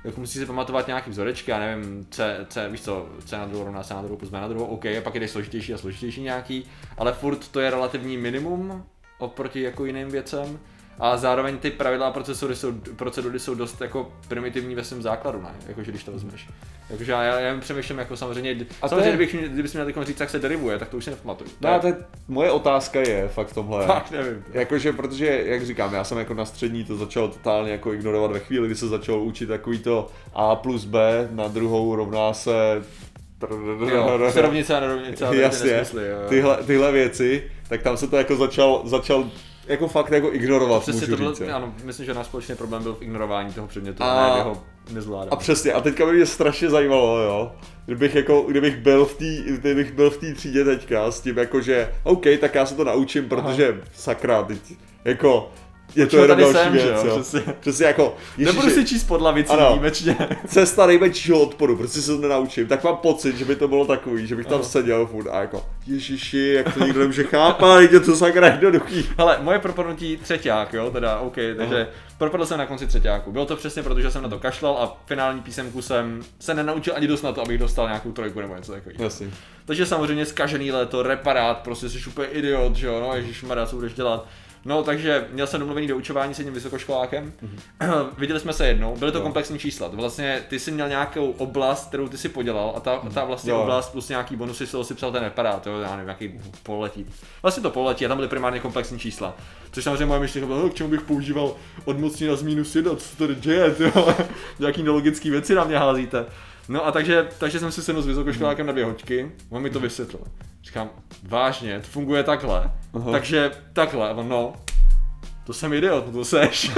Jako 0.03 0.19
musíš 0.19 0.41
si 0.41 0.45
pamatovat 0.45 0.87
nějaký 0.87 1.09
vzorečky, 1.09 1.51
já 1.51 1.59
nevím, 1.59 2.07
C, 2.09 2.45
C, 2.49 2.69
víš 2.69 2.81
co, 2.81 3.09
C 3.25 3.37
na 3.37 3.45
druhou 3.45 3.63
rovná 3.65 3.83
C 3.83 3.93
na 3.93 4.01
druhou 4.01 4.17
plus 4.17 4.31
B 4.31 4.41
na 4.41 4.47
druhou, 4.47 4.65
OK, 4.65 4.85
a 4.85 5.01
pak 5.03 5.15
je 5.15 5.27
složitější 5.27 5.73
a 5.73 5.77
složitější 5.77 6.21
nějaký, 6.21 6.65
ale 6.97 7.13
furt 7.13 7.47
to 7.47 7.59
je 7.59 7.69
relativní 7.69 8.17
minimum 8.17 8.83
oproti 9.17 9.61
jako 9.61 9.85
jiným 9.85 10.09
věcem. 10.09 10.59
A 10.99 11.17
zároveň 11.17 11.57
ty 11.57 11.71
pravidla 11.71 12.07
a 12.07 12.11
procesory 12.11 12.55
jsou, 12.55 12.71
procedury 12.95 13.39
jsou 13.39 13.55
dost 13.55 13.81
jako 13.81 14.11
primitivní 14.27 14.75
ve 14.75 14.83
svém 14.83 15.01
základu, 15.01 15.41
ne? 15.41 15.49
Jakože 15.67 15.91
když 15.91 16.03
to 16.03 16.11
vezmeš. 16.11 16.47
Jakože 16.89 17.11
já, 17.11 17.23
já 17.23 17.39
jen 17.39 17.59
přemýšlím 17.59 17.97
jako 17.97 18.17
samozřejmě, 18.17 18.65
a 18.81 18.87
samozřejmě 18.87 19.09
je... 19.09 19.15
kdybych, 19.15 19.49
kdybych 19.49 19.73
měl 19.73 19.85
teď 19.85 19.95
říct, 20.01 20.19
jak 20.19 20.29
se 20.29 20.39
derivuje, 20.39 20.79
tak 20.79 20.89
to 20.89 20.97
už 20.97 21.03
si 21.03 21.09
nepamatuju. 21.09 21.49
No 21.61 21.69
a 21.69 21.79
to 21.79 21.87
je, 21.87 21.95
moje 22.27 22.51
otázka 22.51 22.99
je 22.99 23.27
fakt 23.27 23.53
tomhle. 23.53 23.85
Fakt 23.85 24.11
nevím. 24.11 24.43
Jakože, 24.53 24.93
protože, 24.93 25.43
jak 25.45 25.65
říkám, 25.65 25.93
já 25.93 26.03
jsem 26.03 26.17
jako 26.17 26.33
na 26.33 26.45
střední 26.45 26.83
to 26.83 26.97
začal 26.97 27.27
totálně 27.27 27.71
jako 27.71 27.93
ignorovat 27.93 28.31
ve 28.31 28.39
chvíli, 28.39 28.67
kdy 28.67 28.75
se 28.75 28.87
začal 28.87 29.21
učit 29.21 29.45
takový 29.45 29.79
to 29.79 30.07
A 30.33 30.55
plus 30.55 30.85
B 30.85 31.27
na 31.31 31.47
druhou 31.47 31.95
rovná 31.95 32.33
se 32.33 32.81
Jo, 33.89 34.19
rovnice 34.35 34.77
a 34.77 34.79
nerovnice. 34.79 35.25
Jasně, 35.31 35.85
tyhle, 36.29 36.57
tyhle 36.63 36.91
věci, 36.91 37.51
tak 37.69 37.81
tam 37.81 37.97
se 37.97 38.07
to 38.07 38.17
jako 38.17 38.35
začal, 38.35 38.81
začal 38.85 39.29
jako 39.67 39.87
fakt 39.87 40.11
jako 40.11 40.33
ignorovat, 40.33 40.81
přesně 40.81 41.01
můžu 41.01 41.15
tohle, 41.17 41.35
říct. 41.35 41.49
Ano, 41.49 41.73
myslím, 41.83 42.05
že 42.05 42.13
náš 42.13 42.25
společný 42.25 42.55
problém 42.55 42.83
byl 42.83 42.93
v 42.95 43.01
ignorování 43.01 43.53
toho 43.53 43.67
předmětu, 43.67 44.03
a, 44.03 44.29
ne 44.29 44.37
jeho 44.37 44.63
nezvládání. 44.91 45.31
A 45.31 45.35
přesně, 45.35 45.73
a 45.73 45.81
teďka 45.81 46.05
by 46.05 46.11
mě 46.11 46.25
strašně 46.25 46.69
zajímalo, 46.69 47.19
jo, 47.19 47.51
kdybych, 47.85 48.15
jako, 48.15 48.41
kdybych 48.41 48.77
byl 48.77 49.05
v 49.05 49.17
té 49.17 49.25
kdybych 49.57 49.91
byl 49.91 50.09
v 50.09 50.17
té 50.17 50.33
třídě 50.33 50.63
teďka 50.63 51.11
s 51.11 51.21
tím 51.21 51.37
jako, 51.37 51.61
že 51.61 51.91
OK, 52.03 52.23
tak 52.39 52.55
já 52.55 52.65
se 52.65 52.75
to 52.75 52.83
naučím, 52.83 53.29
protože 53.29 53.69
Aha. 53.69 53.79
sakra, 53.93 54.43
teď, 54.43 54.59
jako 55.05 55.51
je 55.95 56.07
to 56.07 56.17
jenom 56.17 56.37
další 56.37 56.53
jsem, 56.53 56.73
věc, 56.73 56.85
jo, 56.85 57.05
jo. 57.05 57.19
Přesně. 57.19 57.53
přesně 57.59 57.85
jako, 57.85 58.15
ježiši, 58.37 58.55
Nebudu 58.55 58.73
si 58.73 58.85
číst 58.85 59.03
pod 59.03 59.21
lavicí 59.21 59.53
ano, 59.53 59.69
výjimečně. 59.69 60.17
Cesta 60.47 60.85
nejmenšího 60.85 61.39
odporu, 61.39 61.77
prostě 61.77 62.01
se 62.01 62.15
to 62.15 62.21
nenaučím. 62.21 62.67
Tak 62.67 62.83
mám 62.83 62.97
pocit, 62.97 63.37
že 63.37 63.45
by 63.45 63.55
to 63.55 63.67
bylo 63.67 63.85
takový, 63.85 64.27
že 64.27 64.35
bych 64.35 64.45
tam 64.45 64.55
ano. 64.55 64.63
seděl 64.63 65.05
furt 65.05 65.27
a 65.27 65.41
jako, 65.41 65.65
ježiši, 65.87 66.53
jak 66.55 66.73
to 66.73 66.79
nikdo 66.79 66.99
nemůže 66.99 67.23
chápat, 67.23 67.79
je 67.79 67.99
to 67.99 68.15
sakra 68.15 68.47
jednoduchý. 68.47 69.09
Ale 69.17 69.37
moje 69.41 69.59
propadnutí 69.59 70.17
třetíák, 70.17 70.73
jo, 70.73 70.91
teda 70.91 71.19
OK, 71.19 71.35
takže 71.57 71.87
propadl 72.17 72.45
jsem 72.45 72.57
na 72.57 72.65
konci 72.65 72.87
třetíáku. 72.87 73.31
Bylo 73.31 73.45
to 73.45 73.55
přesně 73.55 73.83
proto, 73.83 74.01
že 74.01 74.11
jsem 74.11 74.23
na 74.23 74.29
to 74.29 74.39
kašlal 74.39 74.77
a 74.77 74.97
finální 75.05 75.41
písemku 75.41 75.81
jsem 75.81 76.21
se 76.39 76.53
nenaučil 76.53 76.93
ani 76.95 77.07
dost 77.07 77.21
na 77.21 77.31
to, 77.31 77.41
abych 77.41 77.57
dostal 77.57 77.87
nějakou 77.87 78.11
trojku 78.11 78.41
nebo 78.41 78.55
něco 78.55 78.71
takového. 78.71 79.03
Jasně. 79.03 79.27
Takže 79.65 79.85
samozřejmě 79.85 80.25
zkažený 80.25 80.71
léto, 80.71 81.03
reparát, 81.03 81.57
prostě 81.57 81.89
jsi 81.89 82.09
úplně 82.09 82.27
idiot, 82.27 82.75
že 82.75 82.87
jo, 82.87 82.99
no 82.99 83.15
ježišmarja, 83.15 83.65
co 83.65 83.75
budeš 83.75 83.93
dělat. 83.93 84.27
No, 84.65 84.83
takže 84.83 85.27
měl 85.31 85.47
jsem 85.47 85.59
domluvený 85.59 85.87
doučování 85.87 86.33
s 86.33 86.39
jedním 86.39 86.53
vysokoškolákem. 86.53 87.33
Mm-hmm. 87.43 88.09
Viděli 88.17 88.39
jsme 88.39 88.53
se 88.53 88.67
jednou, 88.67 88.95
byly 88.95 89.11
to 89.11 89.17
jo. 89.17 89.23
komplexní 89.23 89.59
čísla. 89.59 89.89
To 89.89 89.97
vlastně 89.97 90.43
ty 90.47 90.59
jsi 90.59 90.71
měl 90.71 90.89
nějakou 90.89 91.31
oblast, 91.31 91.87
kterou 91.87 92.07
ty 92.07 92.17
si 92.17 92.29
podělal 92.29 92.73
a 92.75 92.79
ta, 92.79 93.01
ta 93.13 93.25
vlastně 93.25 93.51
jo. 93.51 93.61
oblast 93.61 93.91
plus 93.91 94.09
nějaký 94.09 94.35
bonusy, 94.35 94.67
z 94.67 94.83
si 94.83 94.93
psal 94.93 95.11
ten 95.11 95.23
reparát, 95.23 95.67
jo, 95.67 95.79
já 95.79 95.91
nevím, 95.91 96.05
nějaký 96.05 96.41
pololetí. 96.63 97.05
Vlastně 97.41 97.63
to 97.63 97.69
pololetí 97.69 98.05
a 98.05 98.07
tam 98.07 98.17
byly 98.17 98.27
primárně 98.27 98.59
komplexní 98.59 98.99
čísla. 98.99 99.37
Což 99.71 99.83
samozřejmě 99.83 100.05
moje 100.05 100.19
myšlenka 100.19 100.47
byla, 100.47 100.59
no, 100.59 100.69
k 100.69 100.73
čemu 100.73 100.89
bych 100.89 101.01
používal 101.01 101.55
odmocnina 101.85 102.35
z 102.35 102.43
minus 102.43 102.75
jedna, 102.75 102.95
co 102.95 103.17
tady 103.17 103.35
děje, 103.35 103.75
jo? 103.79 104.15
Jaký 104.59 104.83
nelogický 104.83 105.29
věci 105.29 105.55
na 105.55 105.63
mě 105.63 105.77
házíte. 105.77 106.25
No 106.69 106.85
a 106.85 106.91
takže, 106.91 107.27
takže 107.37 107.59
jsem 107.59 107.71
si 107.71 107.81
sednul 107.81 108.03
s 108.03 108.07
vysokoškolákem 108.07 108.65
na 108.65 108.71
dvě 108.71 108.85
hoďky, 108.85 109.31
on 109.49 109.61
mi 109.61 109.69
to 109.69 109.79
vysvětlil. 109.79 110.21
Říkám, 110.63 110.89
vážně, 111.23 111.79
to 111.79 111.87
funguje 111.87 112.23
takhle. 112.23 112.71
Aha. 112.93 113.11
Takže 113.11 113.51
takhle, 113.73 114.13
on 114.13 114.29
no, 114.29 114.53
to 115.45 115.53
jsem 115.53 115.73
idiot, 115.73 116.11
to 116.13 116.25
seš. 116.25 116.71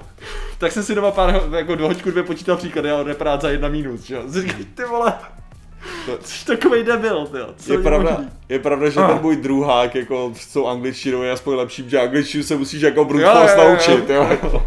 tak 0.58 0.72
jsem 0.72 0.82
si 0.82 0.94
doma 0.94 1.10
pár, 1.10 1.42
jako 1.56 1.74
do 1.74 1.86
hoďku 1.86 2.10
dvě 2.10 2.22
počítal 2.22 2.56
příklady 2.56 2.90
a 2.90 3.02
reparát 3.02 3.42
za 3.42 3.50
jedna 3.50 3.68
minus, 3.68 4.00
že 4.00 4.14
jo. 4.14 4.22
Říkám, 4.32 4.64
ty 4.74 4.84
vole, 4.84 5.12
Jsi 6.24 6.46
takovej 6.46 6.84
debil, 6.84 7.26
ty 7.26 7.38
Co 7.56 7.72
je, 7.72 7.78
pravda, 7.78 8.20
je 8.48 8.58
pravda, 8.58 8.90
že 8.90 9.00
ah. 9.00 9.06
ten 9.06 9.22
můj 9.22 9.36
druhák, 9.36 9.94
jako 9.94 10.32
s 10.36 10.52
tou 10.52 10.66
angličtinou 10.66 11.22
je 11.22 11.32
aspoň 11.32 11.54
lepší, 11.54 11.90
že 11.90 12.00
angličtinu 12.00 12.44
se 12.44 12.56
musíš 12.56 12.82
jako 12.82 13.04
brute 13.04 13.56
naučit, 13.56 14.10
jo. 14.10 14.38
jo. 14.42 14.62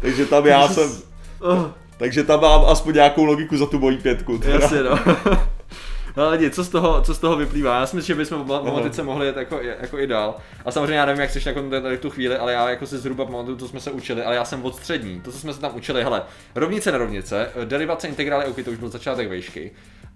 Takže 0.00 0.26
tam 0.26 0.46
já 0.46 0.68
jsem... 0.68 0.90
Oh. 1.40 1.64
Takže 2.00 2.24
tam 2.24 2.40
mám 2.40 2.64
aspoň 2.64 2.94
nějakou 2.94 3.24
logiku 3.24 3.56
za 3.56 3.66
tu 3.66 3.78
mojí 3.78 3.98
pětku. 3.98 4.38
Teda. 4.38 4.54
Jasně, 4.54 4.82
no. 4.82 4.98
No 6.16 6.26
ale 6.26 6.50
co 6.50 6.64
z 6.64 6.68
toho, 6.68 7.02
co 7.02 7.14
z 7.14 7.18
toho 7.18 7.36
vyplývá? 7.36 7.80
Já 7.80 7.86
si 7.86 7.96
myslím, 7.96 8.14
že 8.16 8.18
bychom 8.18 8.44
v 8.44 8.46
matematice 8.46 9.02
mohli 9.02 9.26
jet 9.26 9.36
jako, 9.36 9.60
jako 9.80 9.98
i 9.98 10.06
dál. 10.06 10.34
A 10.64 10.70
samozřejmě 10.70 10.94
já 10.94 11.06
nevím, 11.06 11.20
jak 11.20 11.30
jsi 11.30 11.48
jako 11.48 11.62
tady 11.62 11.98
tu 11.98 12.10
chvíli, 12.10 12.36
ale 12.36 12.52
já 12.52 12.70
jako 12.70 12.86
si 12.86 12.98
zhruba 12.98 13.24
pamatuju, 13.24 13.56
co 13.56 13.68
jsme 13.68 13.80
se 13.80 13.90
učili, 13.90 14.22
ale 14.22 14.34
já 14.34 14.44
jsem 14.44 14.64
od 14.64 14.76
střední. 14.76 15.20
To, 15.20 15.32
co 15.32 15.38
jsme 15.38 15.54
se 15.54 15.60
tam 15.60 15.76
učili, 15.76 16.02
hele, 16.02 16.22
rovnice, 16.54 16.92
nerovnice, 16.92 17.50
derivace, 17.64 18.08
integrály, 18.08 18.44
ok, 18.44 18.64
to 18.64 18.70
už 18.70 18.78
byl 18.78 18.88
začátek 18.88 19.28
vejšky. 19.28 19.70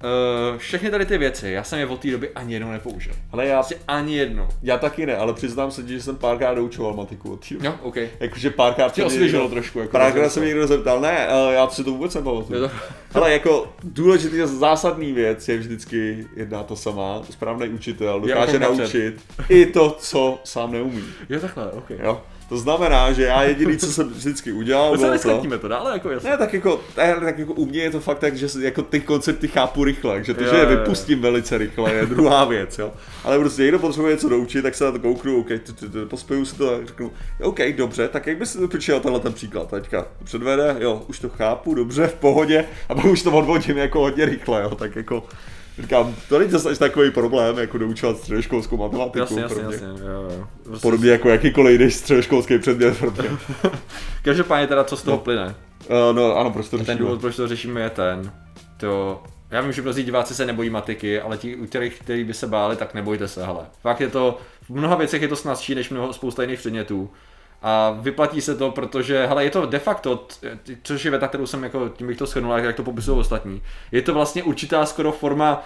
Uh, 0.04 0.58
všechny 0.58 0.90
tady 0.90 1.06
ty 1.06 1.18
věci, 1.18 1.50
já 1.50 1.64
jsem 1.64 1.78
je 1.78 1.86
od 1.86 2.00
té 2.00 2.10
doby 2.10 2.30
ani 2.34 2.52
jednou 2.52 2.70
nepoužil. 2.70 3.12
Ale 3.32 3.46
já... 3.46 3.56
Prostě 3.56 3.76
ani 3.88 4.16
jednou. 4.16 4.48
Já 4.62 4.78
taky 4.78 5.06
ne, 5.06 5.16
ale 5.16 5.34
přiznám 5.34 5.70
se, 5.70 5.88
že 5.88 6.02
jsem 6.02 6.16
párkrát 6.16 6.54
doučoval 6.54 6.94
matiku 6.94 7.32
od 7.32 7.48
té 7.48 7.54
No, 7.62 7.78
ok. 7.82 7.96
Jakože 8.20 8.50
párkrát... 8.50 8.92
Tě 8.92 9.04
osvěžilo 9.04 9.48
trošku. 9.48 9.78
Jako 9.78 9.92
párkrát 9.92 10.28
se 10.28 10.40
mě 10.40 10.48
někdo 10.48 10.66
zeptal, 10.66 11.00
ne, 11.00 11.28
já 11.50 11.68
si 11.68 11.84
to 11.84 11.90
vůbec 11.90 12.14
nepamatuju. 12.14 12.70
Ale 13.14 13.32
jako 13.32 13.74
důležitý 13.82 14.36
zásadní 14.44 15.12
věc 15.12 15.48
je 15.48 15.58
vždycky 15.58 16.26
jedna 16.36 16.62
to 16.62 16.76
sama. 16.76 17.22
Správný 17.30 17.68
učitel 17.68 18.20
dokáže 18.20 18.58
naučit 18.58 19.14
i 19.48 19.66
to, 19.66 19.96
co 20.00 20.38
sám 20.44 20.72
neumí. 20.72 21.04
Jo, 21.28 21.40
takhle, 21.40 21.70
ok. 21.70 21.90
Jo. 22.02 22.20
To 22.48 22.58
znamená, 22.58 23.12
že 23.12 23.22
já 23.22 23.42
jediný, 23.42 23.76
co 23.76 23.86
jsem 23.86 24.08
vždycky 24.08 24.52
udělal, 24.52 24.96
bylo 24.96 25.18
to... 25.18 25.58
to 25.58 25.68
dále, 25.68 25.92
jako 25.92 26.10
jasný. 26.10 26.30
Ne, 26.30 26.38
tak 26.38 26.54
jako, 26.54 26.80
tak 26.94 27.38
jako 27.38 27.52
u 27.52 27.66
mě 27.66 27.82
je 27.82 27.90
to 27.90 28.00
fakt 28.00 28.18
tak, 28.18 28.36
že 28.36 28.46
jako 28.60 28.82
ty 28.82 29.00
koncepty 29.00 29.48
chápu 29.48 29.84
rychle, 29.84 30.24
že 30.24 30.34
to, 30.34 30.44
jo, 30.44 30.50
že 30.50 30.56
je 30.56 30.66
vypustím 30.66 31.20
velice 31.20 31.58
rychle, 31.58 31.94
je 31.94 32.06
druhá 32.06 32.44
věc, 32.54 32.78
jo. 32.78 32.92
Ale 33.24 33.38
prostě 33.38 33.62
někdo 33.62 33.78
potřebuje 33.78 34.14
něco 34.14 34.28
doučit, 34.28 34.62
tak 34.62 34.74
se 34.74 34.84
na 34.84 34.92
to 34.92 34.98
kouknu, 34.98 35.40
OK, 35.40 35.48
pospěju 36.08 36.44
si 36.44 36.56
to 36.56 36.74
a 36.74 36.86
řeknu, 36.86 37.12
OK, 37.42 37.60
dobře, 37.76 38.08
tak 38.08 38.26
jak 38.26 38.38
by 38.38 38.46
si 38.46 38.58
to 38.58 38.68
přišel 38.68 39.00
tenhle 39.00 39.20
ten 39.20 39.32
příklad 39.32 39.70
teďka? 39.70 40.06
Předvede, 40.24 40.76
jo, 40.78 41.02
už 41.08 41.18
to 41.18 41.28
chápu, 41.28 41.74
dobře, 41.74 42.06
v 42.06 42.14
pohodě, 42.14 42.64
a 42.88 42.94
pak 42.94 43.04
už 43.04 43.22
to 43.22 43.32
odvodím 43.32 43.78
jako 43.78 44.00
hodně 44.00 44.24
rychle, 44.24 44.62
jo, 44.62 44.74
tak 44.74 44.96
jako 44.96 45.26
Říkám, 45.78 46.14
to 46.28 46.38
není 46.38 46.50
zase 46.50 46.78
takový 46.78 47.10
problém, 47.10 47.58
jako 47.58 47.78
doučovat 47.78 48.16
středoškolskou 48.18 48.76
matematiku. 48.76 49.18
Jasně, 49.18 49.42
jasně, 49.42 49.62
jasně, 49.62 49.86
jo, 49.86 50.28
jo. 50.30 50.46
Prostě 50.64 50.82
Podobně 50.82 51.10
jako 51.10 51.28
jakýkoliv 51.28 51.80
jiný 51.80 51.90
středoškolský 51.90 52.58
předmět. 52.58 53.04
Každopádně 54.22 54.66
teda, 54.66 54.84
co 54.84 54.96
z 54.96 55.02
toho 55.02 55.16
no. 55.16 55.22
plyne? 55.22 55.54
Uh, 55.88 56.16
no 56.16 56.36
ano, 56.36 56.50
proč 56.50 56.68
to 56.68 56.78
řešíme? 56.78 56.96
Ten 56.96 57.04
důvod, 57.04 57.20
proč 57.20 57.36
to 57.36 57.48
řešíme 57.48 57.80
je 57.80 57.90
ten, 57.90 58.32
to, 58.76 59.22
já 59.50 59.60
vím, 59.60 59.72
že 59.72 59.82
mnozí 59.82 60.02
diváci 60.02 60.34
se 60.34 60.46
nebojí 60.46 60.70
matiky, 60.70 61.20
ale 61.20 61.38
ti, 61.38 61.56
u 61.56 61.66
kterých, 61.66 62.00
který 62.00 62.24
by 62.24 62.34
se 62.34 62.46
báli, 62.46 62.76
tak 62.76 62.94
nebojte 62.94 63.28
se, 63.28 63.46
hele. 63.46 63.66
Fakt 63.80 64.00
je 64.00 64.08
to, 64.08 64.38
v 64.62 64.70
mnoha 64.70 64.96
věcech 64.96 65.22
je 65.22 65.28
to 65.28 65.36
snazší 65.36 65.74
než 65.74 65.90
mnoho 65.90 66.12
spousta 66.12 66.42
jiných 66.42 66.58
předmětů. 66.58 67.10
A 67.62 67.96
vyplatí 68.00 68.40
se 68.40 68.54
to, 68.54 68.70
protože, 68.70 69.26
hele, 69.26 69.44
je 69.44 69.50
to 69.50 69.66
de 69.66 69.78
facto, 69.78 70.26
což 70.82 71.04
je 71.04 71.10
věta, 71.10 71.28
kterou 71.28 71.46
jsem 71.46 71.64
jako, 71.64 71.88
tím 71.88 72.06
bych 72.06 72.18
to 72.18 72.26
shrnul, 72.26 72.52
jak 72.52 72.76
to 72.76 72.82
popisují 72.82 73.18
ostatní, 73.18 73.62
je 73.92 74.02
to 74.02 74.14
vlastně 74.14 74.42
určitá 74.42 74.86
skoro 74.86 75.12
forma 75.12 75.64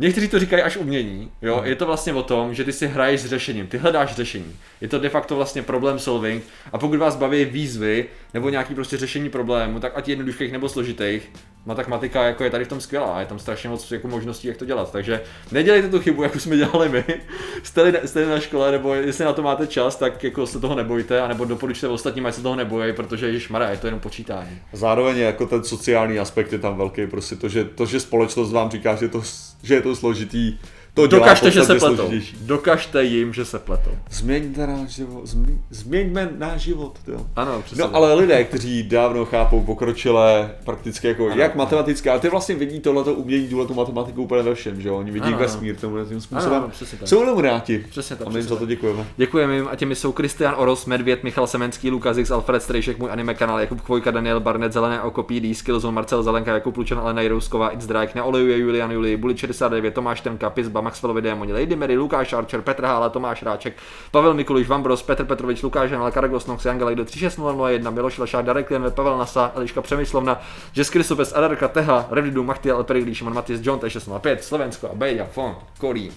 Někteří 0.00 0.28
to 0.28 0.38
říkají 0.38 0.62
až 0.62 0.76
umění, 0.76 1.30
jo, 1.42 1.56
mhm. 1.56 1.66
je 1.66 1.74
to 1.74 1.86
vlastně 1.86 2.14
o 2.14 2.22
tom, 2.22 2.54
že 2.54 2.64
ty 2.64 2.72
si 2.72 2.86
hraješ 2.86 3.20
s 3.20 3.26
řešením, 3.26 3.66
ty 3.66 3.78
hledáš 3.78 4.14
řešení. 4.14 4.56
Je 4.80 4.88
to 4.88 4.98
de 4.98 5.08
facto 5.08 5.36
vlastně 5.36 5.62
problem 5.62 5.98
solving 5.98 6.44
a 6.72 6.78
pokud 6.78 6.98
vás 6.98 7.16
baví 7.16 7.44
výzvy 7.44 8.06
nebo 8.34 8.48
nějaký 8.48 8.74
prostě 8.74 8.96
řešení 8.96 9.30
problému, 9.30 9.80
tak 9.80 9.92
ať 9.94 10.08
jednoduchých 10.08 10.52
nebo 10.52 10.68
složitých, 10.68 11.30
matematika 11.66 12.24
jako 12.24 12.44
je 12.44 12.50
tady 12.50 12.64
v 12.64 12.68
tom 12.68 12.80
skvělá, 12.80 13.20
je 13.20 13.26
tam 13.26 13.38
strašně 13.38 13.68
moc 13.68 13.92
jako 13.92 14.08
možností, 14.08 14.48
jak 14.48 14.56
to 14.56 14.64
dělat. 14.64 14.92
Takže 14.92 15.20
nedělejte 15.52 15.88
tu 15.88 16.00
chybu, 16.00 16.22
jako 16.22 16.40
jsme 16.40 16.56
dělali 16.56 16.88
my. 16.88 17.04
jste, 17.62 18.00
jste 18.04 18.26
na 18.26 18.40
škole, 18.40 18.72
nebo 18.72 18.94
jestli 18.94 19.24
na 19.24 19.32
to 19.32 19.42
máte 19.42 19.66
čas, 19.66 19.96
tak 19.96 20.24
jako 20.24 20.46
se 20.46 20.60
toho 20.60 20.74
nebojte, 20.74 21.20
anebo 21.20 21.44
doporučte 21.44 21.88
ostatním, 21.88 22.26
ať 22.26 22.34
se 22.34 22.42
toho 22.42 22.56
nebojí, 22.56 22.92
protože 22.92 23.30
již 23.30 23.48
Mara, 23.48 23.70
je 23.70 23.76
to 23.76 23.86
jenom 23.86 24.00
počítání. 24.00 24.58
Zároveň 24.72 25.18
jako 25.18 25.46
ten 25.46 25.64
sociální 25.64 26.18
aspekt 26.18 26.52
je 26.52 26.58
tam 26.58 26.76
velký, 26.76 27.06
prostě 27.06 27.36
to, 27.36 27.48
že, 27.48 27.64
to, 27.64 27.86
že 27.86 28.00
společnost 28.00 28.52
vám 28.52 28.70
říká, 28.70 28.94
že, 28.94 29.08
to, 29.08 29.22
že 29.62 29.74
je 29.74 29.82
to 29.82 29.96
složitý, 29.96 30.58
to 31.02 31.06
dělá 31.06 31.20
Dokažte, 31.20 31.50
že 31.50 31.64
se 31.64 31.74
pletou. 31.78 31.96
složitější. 31.96 32.36
Dokažte 32.40 33.04
jim, 33.04 33.32
že 33.32 33.44
se 33.44 33.58
pletou. 33.58 33.90
Změňte 34.10 34.66
náš 34.66 34.88
život, 34.88 35.26
změ, 35.26 35.54
změňme 35.70 36.30
náš 36.38 36.60
život, 36.60 36.98
jo. 37.08 37.26
Ano, 37.36 37.62
přesně. 37.62 37.84
No 37.84 37.96
ale 37.96 38.14
lidé, 38.14 38.44
kteří 38.44 38.82
dávno 38.82 39.24
chápou 39.24 39.60
pokročilé, 39.60 40.50
prakticky 40.64 41.06
jako 41.08 41.26
Ano, 41.26 41.34
jak 41.40 41.50
ano. 41.52 41.58
matematické, 41.58 42.10
ale 42.10 42.20
ty 42.20 42.28
vlastně 42.28 42.54
vidí 42.54 42.80
tohleto 42.80 43.14
umění, 43.14 43.48
tuhletu 43.48 43.74
matematiku 43.74 44.22
úplně 44.22 44.42
ve 44.42 44.54
všem, 44.54 44.80
že 44.80 44.88
jo? 44.88 44.96
Oni 44.98 45.10
vidí 45.10 45.26
Ano, 45.26 45.38
vesmír 45.38 45.76
tomhle 45.76 46.04
tím 46.04 46.20
způsobem. 46.20 46.52
Ano, 46.52 46.62
ano, 46.64 46.68
přesně 46.72 46.98
tak. 46.98 47.08
Jsou 47.08 47.20
jenom 47.20 47.38
rádi. 47.38 47.84
Přesně 47.90 48.16
tak, 48.16 48.26
A 48.26 48.30
my 48.30 48.38
jim 48.38 48.48
za 48.48 48.56
to 48.56 48.66
děkujeme. 48.66 49.04
Děkujeme 49.16 49.54
jim 49.56 49.68
a 49.70 49.76
těmi 49.76 49.94
jsou 49.94 50.12
Kristian 50.12 50.54
Oros, 50.58 50.86
Medvěd, 50.86 51.24
Michal 51.24 51.46
Semenský, 51.46 51.90
Lukas 51.90 52.16
X, 52.18 52.30
Alfred 52.30 52.62
Strejšek, 52.62 52.98
můj 52.98 53.10
anime 53.10 53.34
kanál, 53.34 53.60
Jakub 53.60 53.80
Chvojka, 53.80 54.10
Daniel 54.10 54.40
Barnet, 54.40 54.72
Zelené 54.72 55.02
oko, 55.02 55.22
PD, 55.22 55.54
Skillzone, 55.54 55.94
Marcel 55.94 56.22
Zelenka, 56.22 56.54
Jakub 56.54 56.76
Lučan, 56.76 56.98
Alena 56.98 57.22
Jirousková, 57.22 57.68
It's 57.70 57.86
Drake, 57.86 58.12
Neolejuje, 58.14 58.58
Julian 58.58 58.90
Julii, 58.90 59.16
Buli 59.16 59.36
69, 59.36 59.94
Tomáš 59.94 60.20
Tenka, 60.20 60.50
Pizba, 60.50 60.80
Maxwellovi 60.88 61.22
Démoni, 61.22 61.52
Lady 61.52 61.76
Mary, 61.76 61.96
Lukáš 61.96 62.32
Archer, 62.32 62.62
Petr 62.62 62.84
Hála, 62.84 63.08
Tomáš 63.08 63.42
Ráček, 63.42 63.74
Pavel 64.10 64.34
Mikuliš, 64.34 64.68
Vambros, 64.68 65.02
Petr 65.02 65.24
Petrovič, 65.24 65.62
Lukáš 65.62 65.90
Hanal, 65.90 66.10
Karagos 66.10 66.46
Nox, 66.46 66.64
Janga 66.64 66.94
do 66.94 67.04
36001, 67.04 67.90
Miloš 67.90 68.18
Lešák, 68.18 68.44
Darek 68.44 68.70
Lenve, 68.70 68.90
Pavel 68.90 69.18
Nasa, 69.18 69.52
Eliška 69.54 69.82
Přemyslovna, 69.82 70.40
Jess 70.76 70.90
Krysopes, 70.90 71.32
Adarka 71.32 71.68
Teha, 71.68 72.06
Revidu, 72.10 72.44
Machtiel, 72.44 72.76
Elperik, 72.76 73.14
Šimon 73.14 73.34
Matis, 73.34 73.60
John 73.62 73.78
T605, 73.78 74.36
Slovensko, 74.40 74.90
Bejďa, 74.94 75.24
Fond, 75.24 75.56
Kolín. 75.78 76.12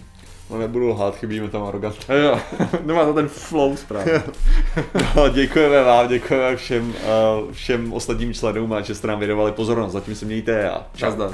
No 0.50 0.58
nebudu 0.58 0.88
lhát, 0.88 1.16
chybíme 1.16 1.50
tam 1.50 1.64
arrogant. 1.64 1.96
Jo, 2.24 2.40
nemá 2.86 3.06
to 3.06 3.14
ten 3.14 3.28
flow 3.28 3.78
správně. 3.78 4.24
No, 5.16 5.30
děkujeme 5.30 5.84
vám, 5.84 6.08
děkujeme 6.08 6.56
všem, 6.56 6.90
uh, 6.90 7.52
všem 7.52 7.94
ostatním 7.94 8.34
členům 8.34 8.74
a 8.74 8.82
že 8.82 8.96
jste 8.96 9.08
nám 9.08 9.20
věnovali 9.20 9.52
pozornost. 9.52 9.92
Zatím 9.92 10.16
se 10.16 10.26
mějte 10.26 10.70
a 10.70 10.86
čau. 10.96 11.06
Nazdar. 11.06 11.32